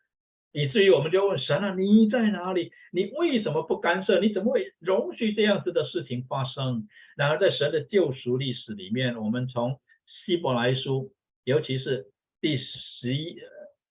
[0.50, 2.72] 以至于我们就问神啊，你在哪里？
[2.92, 4.18] 你为什么不干涉？
[4.18, 6.88] 你怎么会容许这样子的事情发生？
[7.16, 9.78] 然而在神的救赎历史里面，我们从
[10.26, 11.12] 希伯来书，
[11.44, 12.06] 尤其是
[12.40, 13.38] 第十一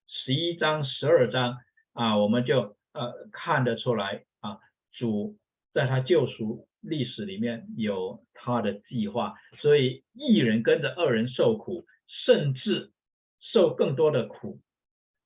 [0.10, 1.60] 十一章、十二章
[1.94, 4.60] 啊，我们就呃看得出来啊，
[4.92, 5.38] 主
[5.74, 6.68] 在他救赎。
[6.84, 11.86] 历史里面有他的计划，所以一人跟着二人受苦，
[12.26, 12.92] 甚至
[13.40, 14.60] 受更多的苦，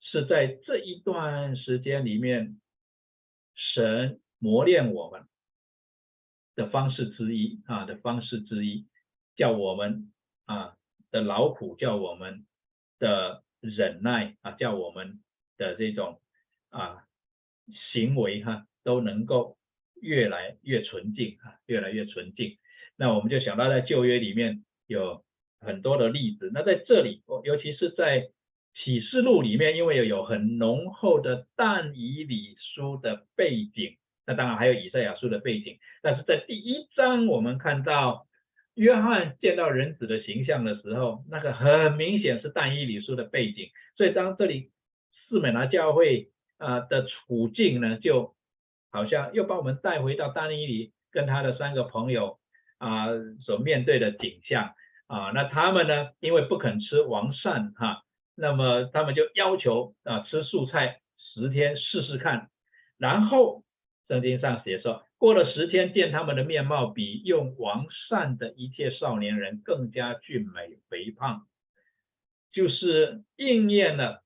[0.01, 2.59] 是在这一段时间里面，
[3.55, 5.29] 神磨练我们
[6.55, 8.85] 的方式之一啊的方式之一，
[9.37, 10.11] 叫我们
[10.43, 10.75] 啊
[11.09, 12.45] 的劳苦，叫我们
[12.99, 15.23] 的忍耐啊，叫我们
[15.55, 16.19] 的这种
[16.67, 17.07] 啊
[17.93, 19.57] 行为哈都能够。
[20.01, 22.57] 越来越纯净啊，越来越纯净。
[22.97, 25.23] 那我们就想到在旧约里面有
[25.59, 26.51] 很多的例子。
[26.53, 28.29] 那在这里，尤其是在
[28.73, 38.25] 启示录里面，因为有很浓厚的但以理书的背景那当然还有以赛亚书的背景，但是在第一章我们看到
[38.73, 44.71] 约翰见到人子的形象的时候，那个很明显是但以理书的背景，所以当这里
[45.29, 48.33] 四美拿教会啊的处境呢，就
[48.95, 52.39] 好像又把我们带回到但以理跟他的三个朋友
[52.77, 53.07] 啊
[53.45, 54.73] 所面对的景象
[55.07, 58.03] 啊，那他们呢，因为不肯吃王膳哈，
[58.35, 62.49] 那么他们就要求啊吃素菜十天试试看，
[62.97, 63.61] 然后。
[64.07, 71.47] 圣经上写说，过了十天，见他们的面貌比用王膳的一切少年人更加俊美肥胖，
[72.53, 74.21] 就是应验了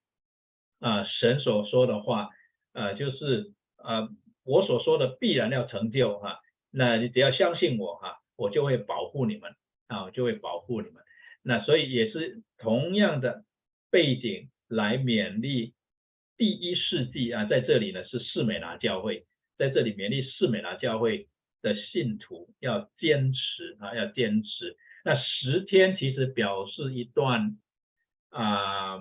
[0.81, 2.27] 啊神所说的话，
[2.73, 4.09] 啊，就是啊
[4.49, 6.39] 我所说的必然要成就哈。
[6.71, 9.55] 那你只要相信我哈，我就会保护你们
[9.87, 11.03] 啊，我就会保护你们。
[11.43, 13.43] 那所以也是同样的
[13.91, 15.73] 背景来勉励
[16.35, 19.25] 第一世纪啊，在这里呢是士美拿教会。
[19.57, 21.27] 在这里勉励士美拿教会
[21.61, 24.77] 的信徒要坚持啊，要坚持。
[25.03, 27.57] 那十天其实表示一段
[28.29, 28.99] 啊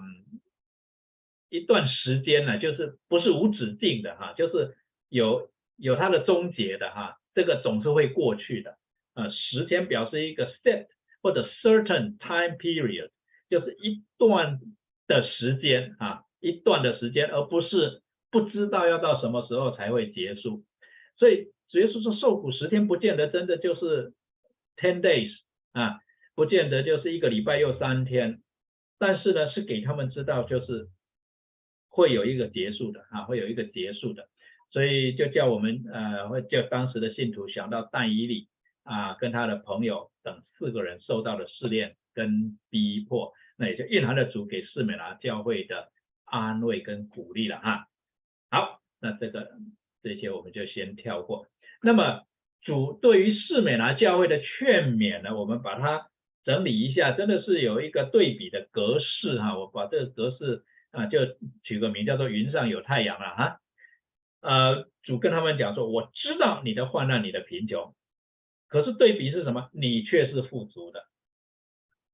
[1.48, 4.76] 一段时间呢，就是不是无止境的哈，就是
[5.08, 8.76] 有有它的终结的哈，这个总是会过去的。
[9.14, 10.86] 呃，十天表示一个 set
[11.22, 13.10] 或者 certain time period，
[13.48, 14.60] 就是一段
[15.06, 18.02] 的时间啊，一段的时间，而不是。
[18.30, 20.62] 不知道要到什么时候才会结束，
[21.16, 24.12] 所以主耶稣说受苦十天，不见得真的就是
[24.76, 25.30] ten days
[25.72, 26.00] 啊，
[26.34, 28.42] 不见得就是一个礼拜又三天，
[28.98, 30.88] 但是呢，是给他们知道就是
[31.88, 34.28] 会有一个结束的啊，会有一个结束的，
[34.70, 38.48] 所以就叫我们呃，会叫当时的信徒想到但以理
[38.84, 45.88] 啊，跟他的朋友等四个人受到的试炼跟逼迫，那也就蕴含了主给士美拿教会的
[46.24, 47.86] 安慰跟鼓励了哈。
[48.50, 49.52] 好，那这个
[50.02, 51.46] 这些我们就先跳过。
[51.82, 52.22] 那么
[52.62, 56.08] 主对于士美拿教会的劝勉呢，我们把它
[56.44, 59.58] 整理一下，真的是有一个对比的格式哈。
[59.58, 61.20] 我把这个格式啊，就
[61.62, 63.60] 取个名叫做“云上有太阳”了哈。
[64.40, 67.94] 呃，主跟他们讲说，我知道你的患难，你的贫穷，
[68.68, 69.68] 可是对比是什么？
[69.72, 71.04] 你却是富足的。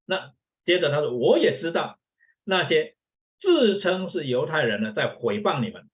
[0.05, 0.33] 那
[0.65, 1.99] 接着他说，我也知道
[2.43, 2.95] 那些
[3.41, 5.89] 自称是犹太人呢，在毁谤你们。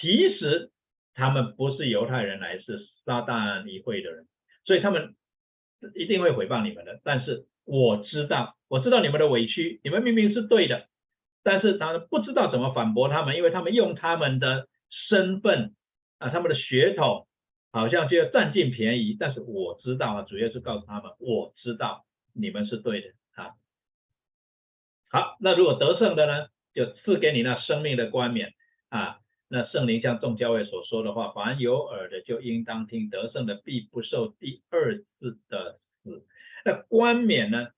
[0.00, 0.70] 其实
[1.14, 4.26] 他们不是犹太人，来是撒旦议会的人，
[4.64, 5.16] 所以他们
[5.96, 7.00] 一定会诽谤你们的。
[7.02, 10.86] 但是我知道，我知道你们的委屈，你们明明是对的，
[11.42, 14.68] 但是他不知道怎么反驳他们，因为他们用他们的
[15.08, 15.74] 身份
[16.18, 17.26] 啊，他们的血统，
[17.72, 19.16] 好像就要占尽便宜。
[19.18, 23.54] 但是我知道啊，主要是告诉他们，我知道你们是对的啊。
[25.08, 28.54] 好，那如果得胜的呢，就赐给你那生命的冠冕
[28.88, 29.18] 啊。
[29.48, 36.24] 那圣灵像众教会所说的话，凡有耳的就应当听，得胜的必不受第二次的死。
[36.64, 37.68] 那冠冕呢？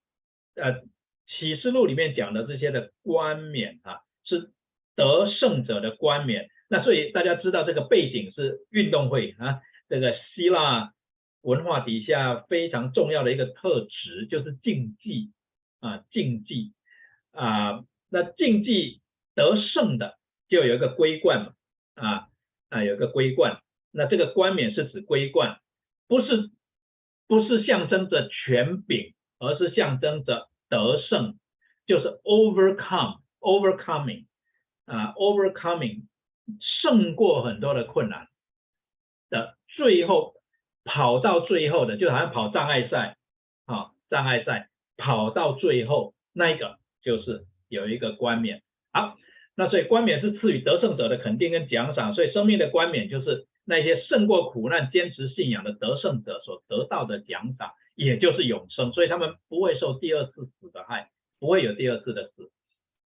[0.54, 0.82] 呃，
[1.26, 4.50] 启示录里面讲的这些的冠冕啊，是
[4.94, 6.50] 得胜者的冠冕。
[6.72, 9.60] 那所以大家知道这个背景是运动会啊，
[9.90, 10.94] 这个希腊
[11.42, 15.32] 文化底下非常重要的一个特质就是竞技
[15.80, 16.72] 啊，竞技
[17.32, 19.02] 啊，那竞技
[19.34, 20.16] 得胜的
[20.48, 21.52] 就有一个桂冠嘛。
[21.94, 22.28] 啊
[22.70, 23.60] 啊，有个桂冠，
[23.90, 25.60] 那这个冠冕是指桂冠，
[26.08, 26.50] 不是
[27.28, 31.38] 不是象征着权柄，而是象征着得胜，
[31.86, 34.24] 就是 overcome，overcoming，
[34.86, 36.04] 啊，overcoming，
[36.60, 38.28] 胜过很多的困难
[39.30, 40.34] 的，最后
[40.84, 43.16] 跑到最后的，就好像跑障碍赛，
[43.66, 49.16] 啊，障碍赛跑到最后那一个就是有一个冠冕，好。
[49.54, 58.92] 那所以冠冕是赐予得胜者的肯定跟奖赏，所以生命的冠冕就是那些胜过苦难、坚持信仰的得胜者所得到的奖赏，也就是永生。
[58.92, 62.50] 所以他们不会受第二次死的害，不会有第二次的死。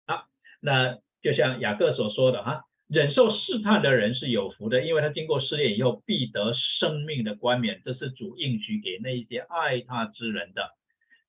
[0.06, 0.26] 好，
[0.60, 10.70] 那就像雅各所说的哈，忍受试探的人是有福的，因为他经过试炼以后必得生命的冠冕，这是主应许给那一些爱他之人的。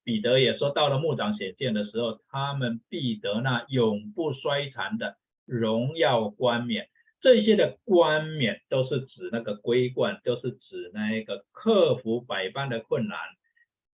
[0.04, 6.88] 彼得也说，到了牧长显现的时候，他们必得那永不衰残的荣耀冠冕。
[7.22, 13.18] 这些的冠冕都是指那个桂冠，都是指那一个克服百般的困难，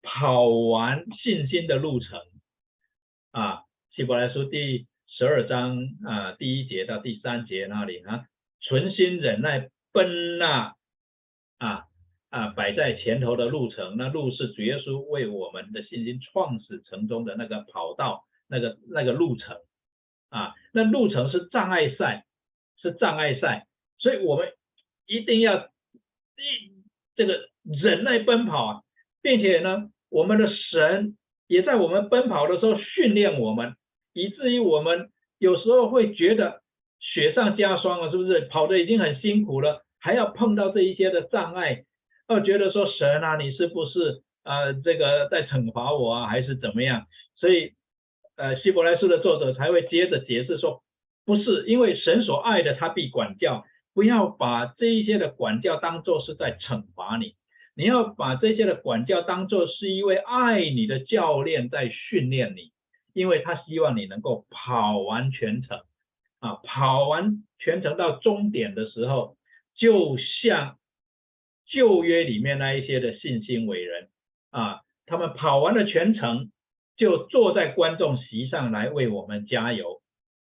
[0.04, 2.20] 跑完信心的路程。
[3.32, 4.86] 啊，希伯来书第
[5.16, 8.26] 十二章啊第一节到第三节那里啊，
[8.60, 10.74] 存心忍耐奔那
[11.58, 11.84] 啊。
[12.28, 19.56] 啊，摆在前头的路程，那路是主耶稣为我们的信心创始成终的那个跑道，那个那个路程
[20.28, 22.26] 啊，那路程是障碍赛，
[22.82, 23.66] 是障碍赛，
[23.98, 24.52] 所以我们
[25.06, 28.82] 一定要一这个忍耐奔跑啊，
[29.22, 33.76] 并且呢，我们的神也在我们奔跑的时候训练我们，
[34.16, 36.62] 以至于我们有时候会觉得
[36.98, 38.40] 雪上加霜了，是不是？
[38.50, 41.84] 跑的已经很辛苦了，还要碰到这一些的障碍，
[42.28, 47.04] 要觉得说神啊，你是不是呃这个在惩罚我啊，还是怎么样？
[47.36, 47.72] 所以
[48.36, 50.82] 呃希伯来书的作者才会接着解释说，
[51.26, 53.64] 不是因为神所爱的，他必管教。
[53.94, 57.32] 不要把这一些的管教当做是在惩罚你，
[57.74, 62.72] 你要把这些的管教当做是一位爱你的教练在训练你，
[63.16, 65.80] 因为他希望你能够跑完全程，
[66.38, 69.38] 啊，跑完全程到终点的时候，
[69.74, 70.76] 就像
[71.66, 74.10] 旧约里面那一些的信心伟人，
[74.50, 76.52] 啊，他们跑完了全程，
[76.96, 80.02] 就坐在观众席上来为我们加油，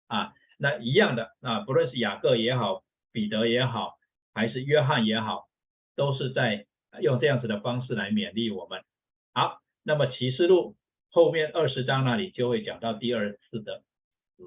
[0.06, 2.82] 啊，那一样的，啊，不论是雅各也好。
[3.10, 3.94] 彼得也好，
[4.34, 5.48] 还是约翰也好，
[5.96, 6.66] 都是在
[7.00, 8.84] 用这样子的方式来勉励我们。
[9.32, 10.76] 好，那么启示录
[11.10, 13.82] 后面二十章那里就会讲到第二次的
[14.36, 14.44] 死，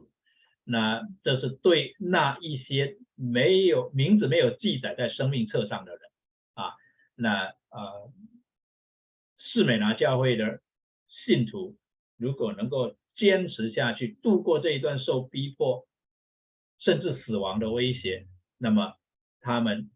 [0.63, 6.01] 那这是对那一些没有名字没有记载在生命册上的人
[6.53, 6.73] 啊，
[7.15, 8.11] 那呃，
[9.39, 10.61] 士美拿教会的
[11.25, 11.75] 信徒
[12.17, 15.85] 如果能够坚持下去，度过这一段受逼迫
[16.79, 18.27] 甚至死亡的威胁。
[18.57, 18.95] 那么
[19.39, 19.89] 他们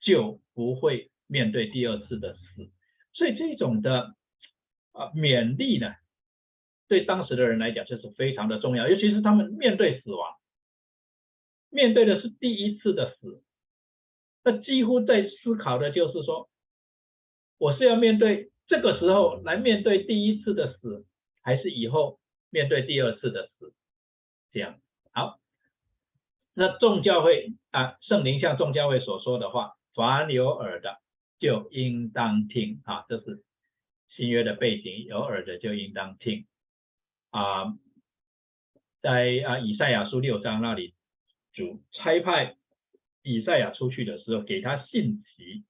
[0.00, 2.68] 就不会面对第二次的死，
[3.12, 4.16] 所以这种的
[4.92, 5.94] 啊勉励呢，
[6.88, 10.36] 对当时的人来讲就是非常的重要，尤其是他们面对死亡，
[11.68, 13.42] 面对的是第一次的死，
[14.42, 16.48] 那几乎在思考的就是说，
[17.58, 21.04] 我是要面对这个时候来面对第一次的死，
[21.42, 22.18] 还是以后
[22.50, 23.74] 面对第二次的死？
[24.50, 24.80] 这样
[25.12, 25.38] 好。
[26.54, 30.96] 那众教会啊，圣灵像众教会所说的话，凡有耳的
[31.38, 33.44] 就应当听啊，这是
[34.16, 36.46] 新约的背景，有耳的就应当听
[37.30, 37.76] 啊。
[39.00, 40.94] 在啊以赛亚书六章那里，
[41.52, 42.56] 主差派
[43.22, 45.64] 以赛亚出去的时候，给他信息，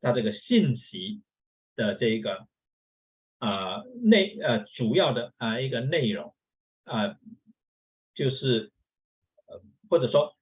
[0.00, 1.22] 他这个信息
[1.76, 2.46] 的这个
[3.38, 6.34] 啊内呃主要的啊一个内容
[6.84, 7.18] 啊
[8.14, 8.70] 就是。
[9.90, 10.34] 或者说，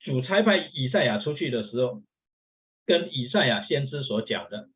[0.00, 2.02] 主差派以赛亚出去的时候，
[2.86, 4.70] 跟以赛亚先知所讲的，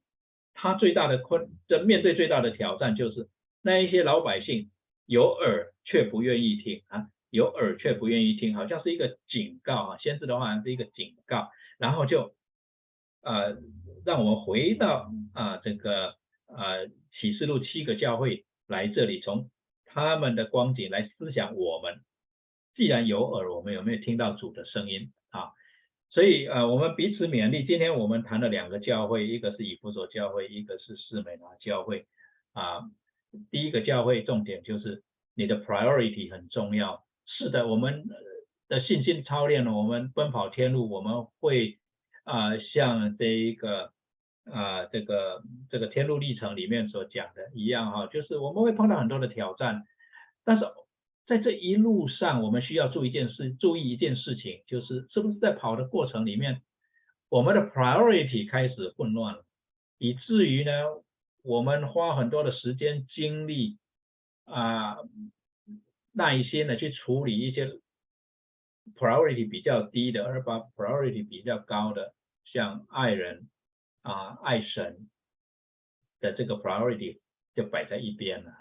[0.52, 3.30] 他最大的困，这面对最大的挑战就是
[3.66, 4.70] 那一些老百姓
[5.06, 12.34] 有耳却不愿意听啊，有耳却不愿意听，好像是一个警告啊，先知的话是一个警告，然后就
[13.22, 13.56] 呃
[14.04, 16.14] 让我们回到啊这个
[16.46, 16.88] 呃
[17.18, 19.48] 启示录七个教会来这里，从
[19.86, 22.00] 他们的光景来思想我们。
[22.76, 25.52] 既然有耳，我们有没有听到主的声音啊？
[26.10, 27.64] 所以呃，我们彼此勉励。
[27.64, 32.06] 今天我们谈了两个教会，一个是以弗所教会，一个是士美拿教会
[32.52, 32.82] 啊。
[33.50, 35.02] 第一个教会重点就是
[35.34, 37.04] 你的 priority 很重要。
[37.26, 38.04] 是的，我们
[38.68, 41.78] 的信心操练了，我们奔跑天路，我们会
[42.24, 43.92] 啊像这一个
[44.44, 49.84] 啊这个这个天路历程里面所讲的一样哈，就是我们会碰到很多的挑战，
[50.44, 50.64] 但是。
[51.26, 56.60] 在这一路上，我们需要注意一件事，注意一件事情，就是是不是在跑的过程里面，
[57.30, 59.46] 我们的 priority 开始混乱了，
[59.96, 60.70] 以至于呢，
[61.44, 63.78] 我们花很多的时间精力
[64.46, 64.96] 啊，
[66.10, 67.78] 耐心的去处理一些
[68.96, 72.14] priority 比较低的，而把 priority 比较高的，
[72.44, 73.50] 像爱人
[74.00, 75.10] 啊、爱神
[76.20, 77.20] 的这个 priority
[77.54, 78.52] 就摆在一边了。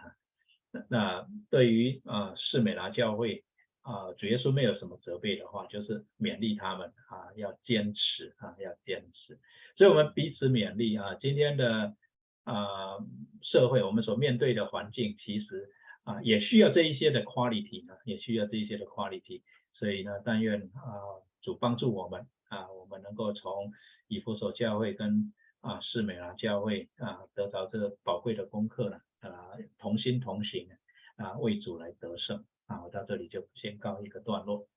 [0.90, 3.46] 那对于啊，士美拿教会
[3.84, 9.40] 啊，主耶稣没有什么责备的话，就是勉励他们啊，要坚持啊，要坚持。
[9.78, 11.16] 所以，我们彼此勉励啊。
[11.22, 11.96] 今天的
[12.44, 12.98] 啊，
[13.42, 15.70] 社会我们所面对的环境，其实
[16.04, 19.42] 啊，也需要这一些的 quality 呢，也需要这一些的 quality。
[19.74, 23.72] 所以呢，但愿啊，主帮助我们啊，我们能够从
[24.08, 29.00] 以弗所教会跟啊，士美拿教会啊，得到这个宝贵的功课呢。
[29.24, 30.68] 啊，同心同行
[31.16, 32.84] 啊，为主来得胜啊！
[32.84, 34.68] 我到这里就先告一个段落。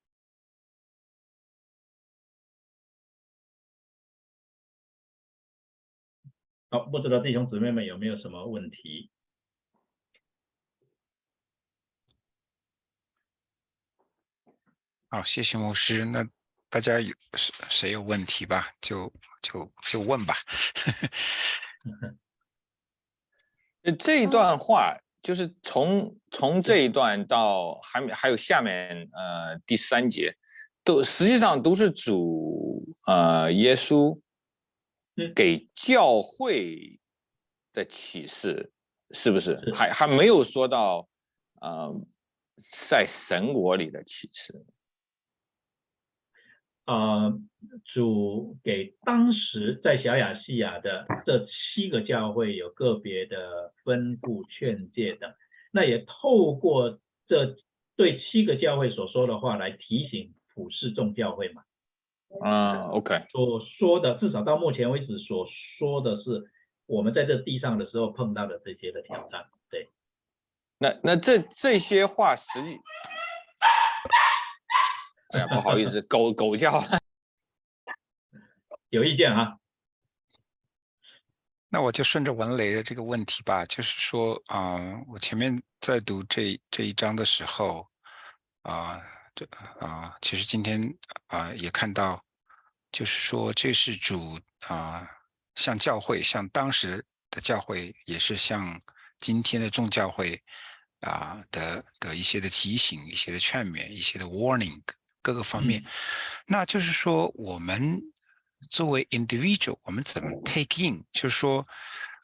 [6.77, 9.11] 好，不知道弟兄姊妹们有没有什么问题？
[15.09, 16.05] 好，谢谢牧师。
[16.05, 16.23] 那
[16.69, 18.69] 大家有谁谁有问题吧？
[18.83, 19.11] 就
[19.41, 20.35] 就就问吧。
[23.99, 30.37] 这一段话就是从从这一段到还没还有下面呃第三节，
[30.85, 34.23] 都实际上都是主呃耶稣嗯
[35.35, 37.01] 给教会
[37.73, 38.73] 的启示，
[39.11, 41.09] 是不是是还还没有说到
[41.61, 41.95] 呃
[42.89, 44.55] 在神国里的启示？
[46.87, 47.37] 呃，
[47.93, 55.35] 主给当时在小亚细亚的这七个教会有个别的分布、劝诫等，
[55.73, 57.57] 那也透过这
[57.97, 61.65] 对七个教会所说的话来提醒普世众教会嘛。
[62.41, 65.47] 啊，OK，所说的，至少到目前为止所
[65.79, 66.51] 说的是
[66.87, 69.41] 我们在这地上的时候碰到的这些的挑战。
[69.71, 69.91] 对，
[70.79, 72.79] 那那这这些话实际，
[75.35, 76.99] 哎呀，不好意思，狗狗叫了。
[78.91, 79.59] 有意见啊？
[81.69, 87.87] 那我就顺着文雷的这个问题吧，就是说啊、我前面在读这这一章的时候，
[88.63, 89.03] 啊、
[89.37, 89.47] 这
[89.79, 90.93] 啊、其实今天
[91.27, 92.25] 啊、也看到，
[92.91, 95.07] 就是说这是主啊、
[95.55, 98.81] 向教会，向当时的教会，也是向
[99.19, 100.43] 今天的众教会
[101.01, 104.81] 啊、的的一些的提醒、一些的劝勉、一些的 warning
[105.21, 105.85] 各个方面。
[106.47, 108.01] 那就是说，我们
[108.71, 111.05] 作为 individual，我们怎么 take in？
[111.13, 111.69] 就是说，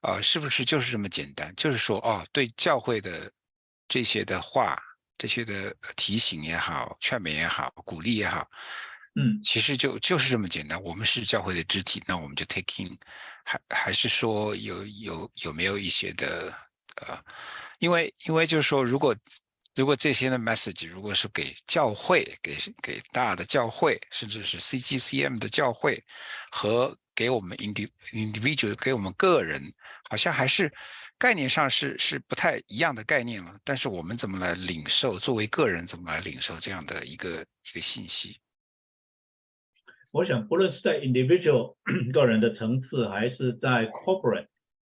[0.01, 1.55] 呃，是不是就是这么简单？
[1.57, 3.31] 就是说，哦，对教会的
[3.87, 4.83] 这些的话，
[5.23, 8.51] 这些的提醒也好、劝勉也好、鼓励也好，
[9.14, 10.83] 嗯其实就就是这么简单。
[10.83, 12.99] 我们是教会的肢体，那我们就 take in，
[13.45, 16.53] 还还是说有有有没有一些的
[16.97, 17.16] 呃，
[17.79, 19.14] 因为因为就是说，如果
[19.77, 26.03] 如果这些的 message 如果是给教会，给给大的教会，甚至是 CGCM 的教会，
[26.51, 29.73] 和给我们 indi individual 给我们个人，
[30.11, 30.73] 好像还是
[31.23, 33.57] 概念上是是不太一样的概念了。
[33.62, 35.16] 但是我们怎么来领受？
[35.20, 38.41] 作为个人怎么来领受这样的一个一个信息？
[40.11, 41.77] 我想，不论是在 individual
[42.12, 44.49] 个人的层次，还是在 corporate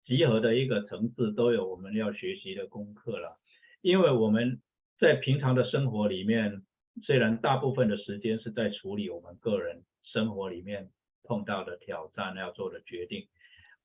[0.05, 3.39] 集合的一个层次，都有我们要学习的功课了。
[3.81, 4.61] 因为我们
[4.99, 6.61] 在平常的生活里面，
[7.07, 10.91] 虽然大部分的时间是在处理我们个人生活里面
[11.23, 13.27] 碰到的挑战要做的决定，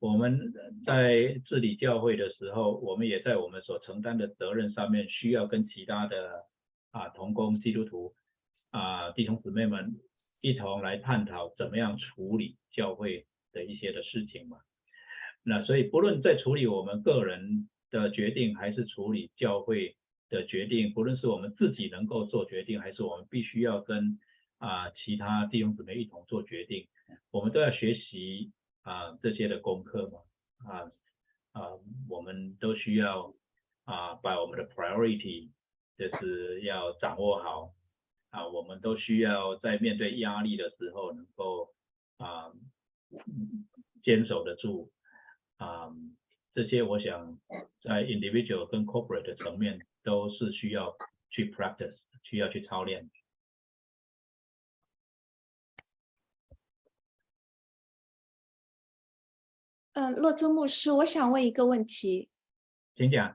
[0.04, 0.52] 我们
[0.84, 6.44] 在治理教会的时候，我们也在我们所承担的责任上面，需要跟其他的
[6.90, 8.14] 啊同工基督徒
[8.70, 9.94] 啊弟兄姊妹们
[10.42, 14.58] 一同来探讨怎么样处理教会的一些的事情嘛。
[15.42, 19.96] 那所以不论在处理我们个人的决定，还是处理教会
[20.28, 24.18] 的决定，不论是我们自己能够做决定，还是我们必须要跟
[24.58, 26.88] 啊其他弟兄姊妹一同做决定，
[27.30, 28.52] 我们都要学习
[28.84, 30.20] 啊这些的功课嘛。
[30.70, 30.90] 啊
[31.52, 31.68] 啊，
[32.08, 33.34] 我们都需要
[33.84, 35.50] 啊把我们的 priority
[35.96, 37.72] 就是要掌握好
[38.30, 41.72] 啊，我们都需要在面对压力的时候能够
[42.16, 42.50] 啊
[44.02, 44.90] 坚守得住
[45.58, 45.94] 啊，
[46.54, 47.38] 这些我想
[47.82, 50.96] 在 individual 跟 corporate 的层面都是需要
[51.30, 53.08] 去 practice，需要去操练。
[59.94, 62.28] 嗯，洛州牧师，我想问一个问题，
[62.96, 63.26] 请讲。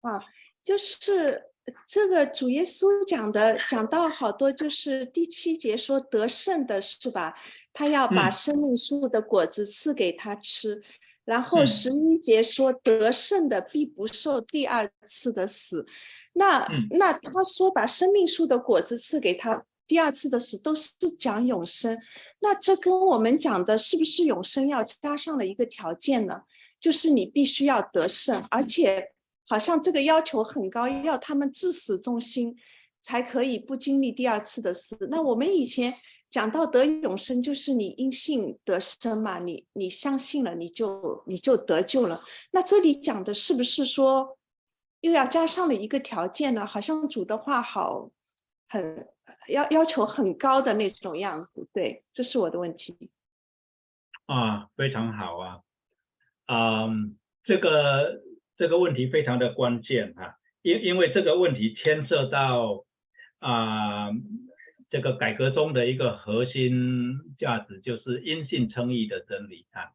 [0.00, 0.20] 啊
[0.62, 1.50] 就是
[1.88, 7.34] 这个主耶稣讲的，讲到好多，就是第七节说得胜的是吧？
[7.72, 10.82] 他要把嗯生命树的果子赐给他吃，
[11.24, 15.86] 然后嗯十一节说得胜的必不受第二次的死。
[16.34, 21.98] 那、嗯那他说把生命树的果子赐给他，第二次的死都是讲永生。
[22.40, 26.44] 那这跟我们讲的是不是永生要加上了一个条件呢？
[26.80, 29.12] 就是你必须要得胜，而且
[29.46, 32.56] 好像这个要求很高，要他们至死忠心，
[33.02, 34.96] 才可以不经历第二次的死。
[35.10, 35.94] 那我们以前
[36.30, 42.18] 讲到得永生，就是你因信得生嘛，你你相信了，你就你就得救了。
[42.52, 44.38] 那这里讲的是不是说
[45.02, 46.66] 又要加上了一个条件呢？
[46.66, 48.10] 好像主的话好
[48.70, 49.06] 很
[49.48, 51.68] 要要求很高的那种样子。
[51.72, 53.10] 对，这是我的问题。
[54.26, 55.60] 啊，非常好啊，
[56.46, 58.22] 嗯，这个
[58.56, 62.84] 这个问题非常的关键啊，因因为这个问题牵涉到
[63.40, 64.10] 啊、
[64.88, 69.90] 这个改革中的一个核心价值，就是因信称义的真理啊。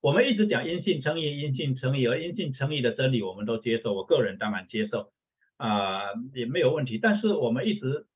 [0.00, 5.12] 我们一直讲因信称义，因信称义，而因信称义的真理我们都接受，我个人当然接受
[5.58, 6.98] 啊、也没有问题。
[6.98, 8.06] 但是我们一直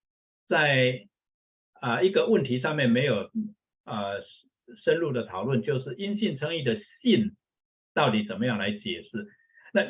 [0.51, 1.06] 在
[1.81, 3.31] 啊、一个问题上面没有
[3.85, 4.12] 啊、
[4.85, 7.36] 深入的讨论，就是因信称义的信
[7.94, 9.28] 到底怎么样来解释？
[9.72, 9.82] 那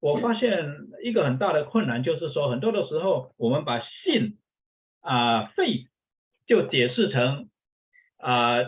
[0.00, 0.66] 我发现
[1.02, 4.36] 一个很大的困难就是说，很多的时候我们把信
[5.00, 5.86] 啊、faith
[6.46, 7.48] 就解释成
[8.18, 8.58] 啊、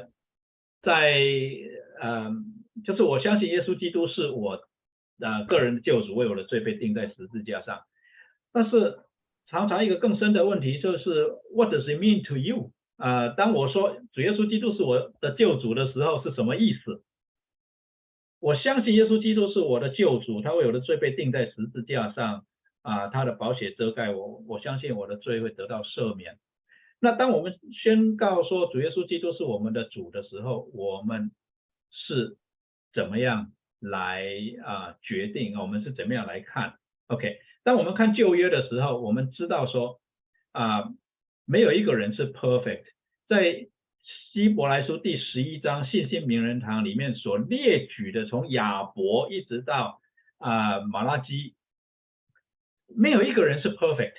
[0.83, 1.21] 在
[2.01, 2.31] 呃，
[2.85, 4.63] 就是我相信耶稣基督是我
[5.21, 7.83] 呃个人的救主，为我的罪被钉在十字架上。
[8.53, 9.01] 但是
[9.49, 12.73] 常常一个更深的问题就是，What does it mean to you？
[12.97, 17.03] 啊，当我说主耶稣基督是我的救主的时候，是什么意思？
[18.41, 22.45] 我相信耶稣基督是我的救主，他为我的罪被钉在十字架上，
[22.83, 26.39] 啊，他的宝血遮盖我，我相信我的罪会得到赦免。
[27.01, 31.31] 那当我们宣告说主耶稣基督是我们的主的时候，我们
[31.91, 32.37] 是
[32.95, 34.25] 怎么样来
[34.65, 35.59] 啊决定？
[35.59, 36.75] 我们是怎么样来看
[37.09, 39.99] ？OK，当我们看旧约的时候，我们知道说
[40.53, 40.85] 啊，
[41.47, 42.85] 没有一个人是 perfect，
[43.29, 43.67] 在。
[44.33, 49.99] 希伯来书第十一章信心名人堂里面所列举的，从亚伯一直到
[50.37, 51.55] 啊马拉基，
[52.95, 54.13] 没有一个人是 perfect，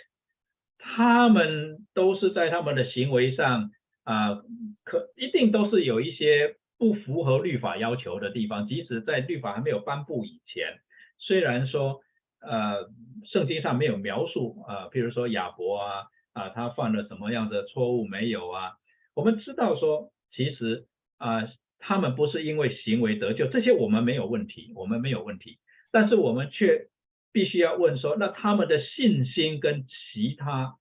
[0.79, 3.69] 他们都是在他们的行为上
[4.03, 4.41] 啊，
[4.83, 8.67] 可一定都是有一些不符合律法要求的地方。
[8.67, 10.79] 即使在律法还没有颁布以前，
[11.19, 12.01] 虽然说
[12.41, 12.89] 呃
[13.31, 18.73] 圣经上没有描述啊，譬如说亚伯啊啊他犯了什么样的错误没有啊。
[19.14, 20.85] 我们知道说，其实
[21.18, 21.49] 啊，
[21.80, 25.57] 他们不是因为行为得救，这些我们没有问题，我们没有问题。
[25.91, 26.88] 但是我们却
[27.31, 30.76] 必须要问说，那他们的信心跟其他，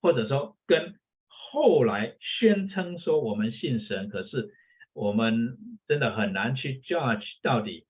[0.00, 0.94] 或者说跟
[1.28, 4.50] 后来宣称说我们信神，可是
[4.94, 7.84] 我们真的很难去 judge 到底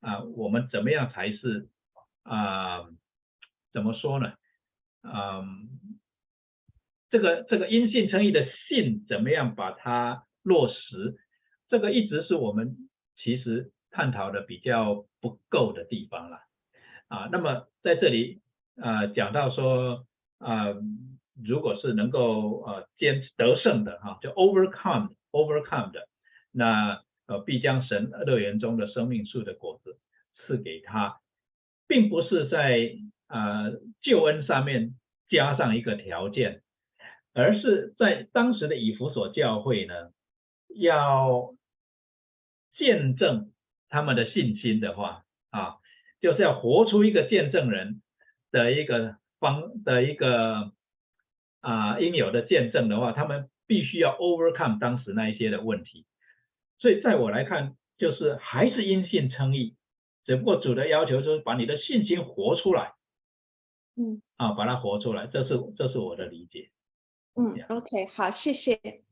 [0.00, 1.68] 啊，我们怎么样才是
[2.24, 2.84] 啊？
[3.72, 4.34] 怎么说呢？
[5.02, 5.70] 嗯。
[7.10, 11.16] 这个这个因信称义的信怎么样把它落实？
[11.68, 12.76] 这个一直是我们
[13.16, 16.40] 其实探讨的比较不够的地方了
[17.06, 17.28] 啊。
[17.30, 18.42] 那么在这里
[18.82, 20.04] 啊讲到说
[20.38, 20.74] 啊，
[21.40, 26.08] 如果是能够呃坚持得胜的哈，就 overcome overcome 的，
[26.50, 30.00] 那呃必将神乐园中的生命树的果子
[30.34, 31.20] 赐给他，
[31.86, 32.96] 并不是在
[33.26, 33.70] 啊
[34.02, 34.94] 救恩上面
[35.28, 36.62] 加上一个条件。
[37.36, 40.12] 而是在当时的以弗所教会呢，
[40.68, 41.52] 要
[42.76, 43.50] 见证
[43.88, 45.78] 他们的信心的话啊，
[46.20, 48.02] 就是要活出一个见证人
[48.52, 50.70] 的一个方的一个
[51.60, 56.06] 啊应有的见证的话，他们必须要 overcome 当时那一些的问题。
[56.78, 59.74] 所以在我来看，就是还是因信称义，
[60.24, 62.94] 只不过主的要求就是把你的信心活出来，
[63.96, 66.70] 嗯，啊，把它活出来，这是这是我的理解。
[67.34, 69.02] 嗯，OK，好，谢谢。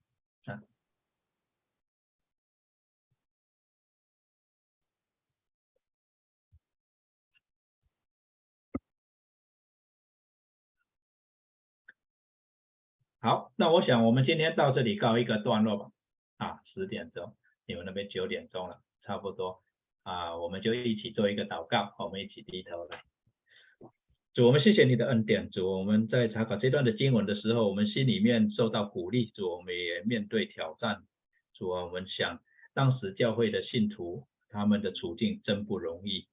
[13.21, 15.93] 好，那我想我们今天到这里告一个段落吧。
[16.39, 17.37] 啊，十点钟，
[17.67, 19.63] 你们那边九点钟了，差不多。
[20.03, 23.03] 啊，我们就一起做一个祷告，我们一起低头来。
[24.35, 25.51] 主，我们谢谢你的恩典。
[25.51, 29.27] 主，我们在查考这段的经文的时候，我们心里面受到鼓励。
[29.35, 31.03] 主，我们也面对挑战。
[31.55, 32.41] 主，我们想
[32.75, 36.27] 当时教会的信徒他们的处境真不容易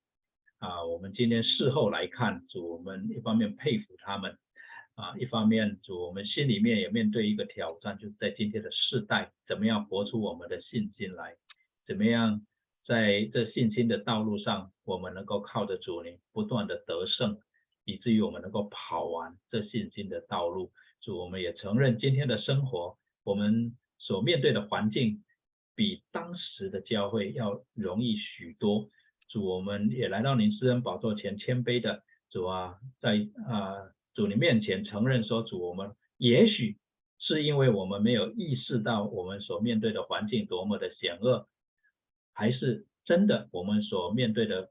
[0.59, 0.83] 啊。
[0.85, 4.37] 我们今天事后来看，主，我们一方面佩服他们
[4.95, 11.35] 啊，一方面主，我们心里面也面对一个挑战，就是在今天的世代，怎么样活出我们的信心来？
[11.85, 12.41] 怎么样
[12.89, 17.37] 在这信心的道路上，我们能够靠着主你不断的得胜？
[17.85, 25.23] 以至于我们能够跑完这信心的道路，主，我们也承认今天的生活，我们所面对的环境
[25.75, 28.89] 比当时的教会要容易许多。
[29.27, 32.01] 主，我们也来到您施恩宝座前谦卑的
[32.31, 36.79] 主啊，在啊主你面前承认说，主，我们也许
[37.19, 41.47] 是因为我们没有意识到我们所面对的环境多么的险恶，
[42.39, 44.69] 还是真的我们所面对的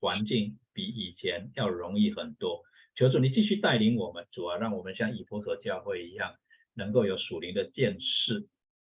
[0.00, 0.58] 环境。
[0.76, 2.62] 比以前要容易很多，
[2.96, 6.34] 求主你继续带领我们，主啊，让我们像以弗所教会一样，
[6.74, 8.46] 能够有属灵的见识，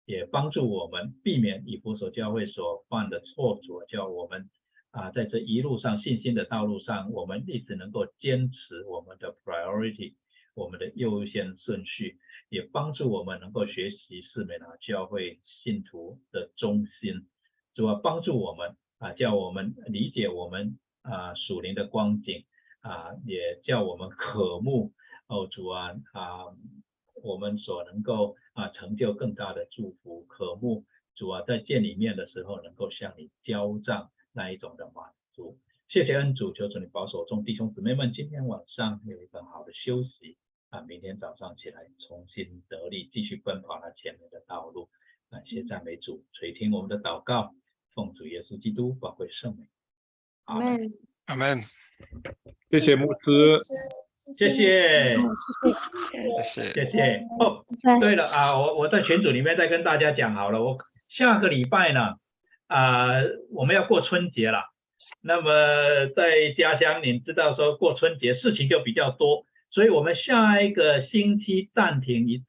[0.07, 4.49] 也帮助我们避免以弗所教会所犯的错，主啊叫我们
[4.89, 10.15] 啊，在这一路上信心的道路上，我们一直能够坚持我们的 priority，
[10.55, 12.17] 我们的优先顺序，
[12.49, 17.27] 也帮助我们能够学习四美拿教会信徒的中心，
[17.75, 20.79] 主啊，帮助我们啊，叫我们理解我们。
[21.07, 22.45] 啊，属灵的光景
[22.81, 24.91] 啊，也叫我们渴慕
[25.27, 26.45] 哦，主啊啊，
[27.21, 30.83] 我们所能够啊成就更大的祝福，渴慕
[31.13, 35.59] 主啊，在见里面的时候能够向你交账那一种的满足。
[35.89, 40.37] 谢谢恩主，求主你保守众弟兄姊妹们，今天晚上有一个好的休息
[40.71, 44.89] 啊，明天早上起来重新得力，继续奔跑那前面的道路。
[45.29, 47.53] 感谢赞美主，垂听我们的祷告。
[47.93, 49.67] 奉主耶稣基督宝贵圣名。
[50.45, 50.93] 阿阿门。
[51.25, 51.57] 阿门，
[52.69, 53.57] 谢谢牧师。
[54.33, 55.17] 谢谢，
[56.43, 56.73] 谢谢。
[56.73, 57.25] 谢谢。
[57.39, 57.65] 哦，
[57.99, 60.77] 对了啊，我我在群组里面再跟大家讲好了，我
[61.09, 62.15] 下个礼拜呢，
[62.67, 63.21] 啊、
[63.51, 64.59] 我们要过春节了。
[65.21, 65.49] 那么
[66.15, 72.45] 在家乡，你知道说过春节事情就比较多，所以我们下一个星期暂停一次。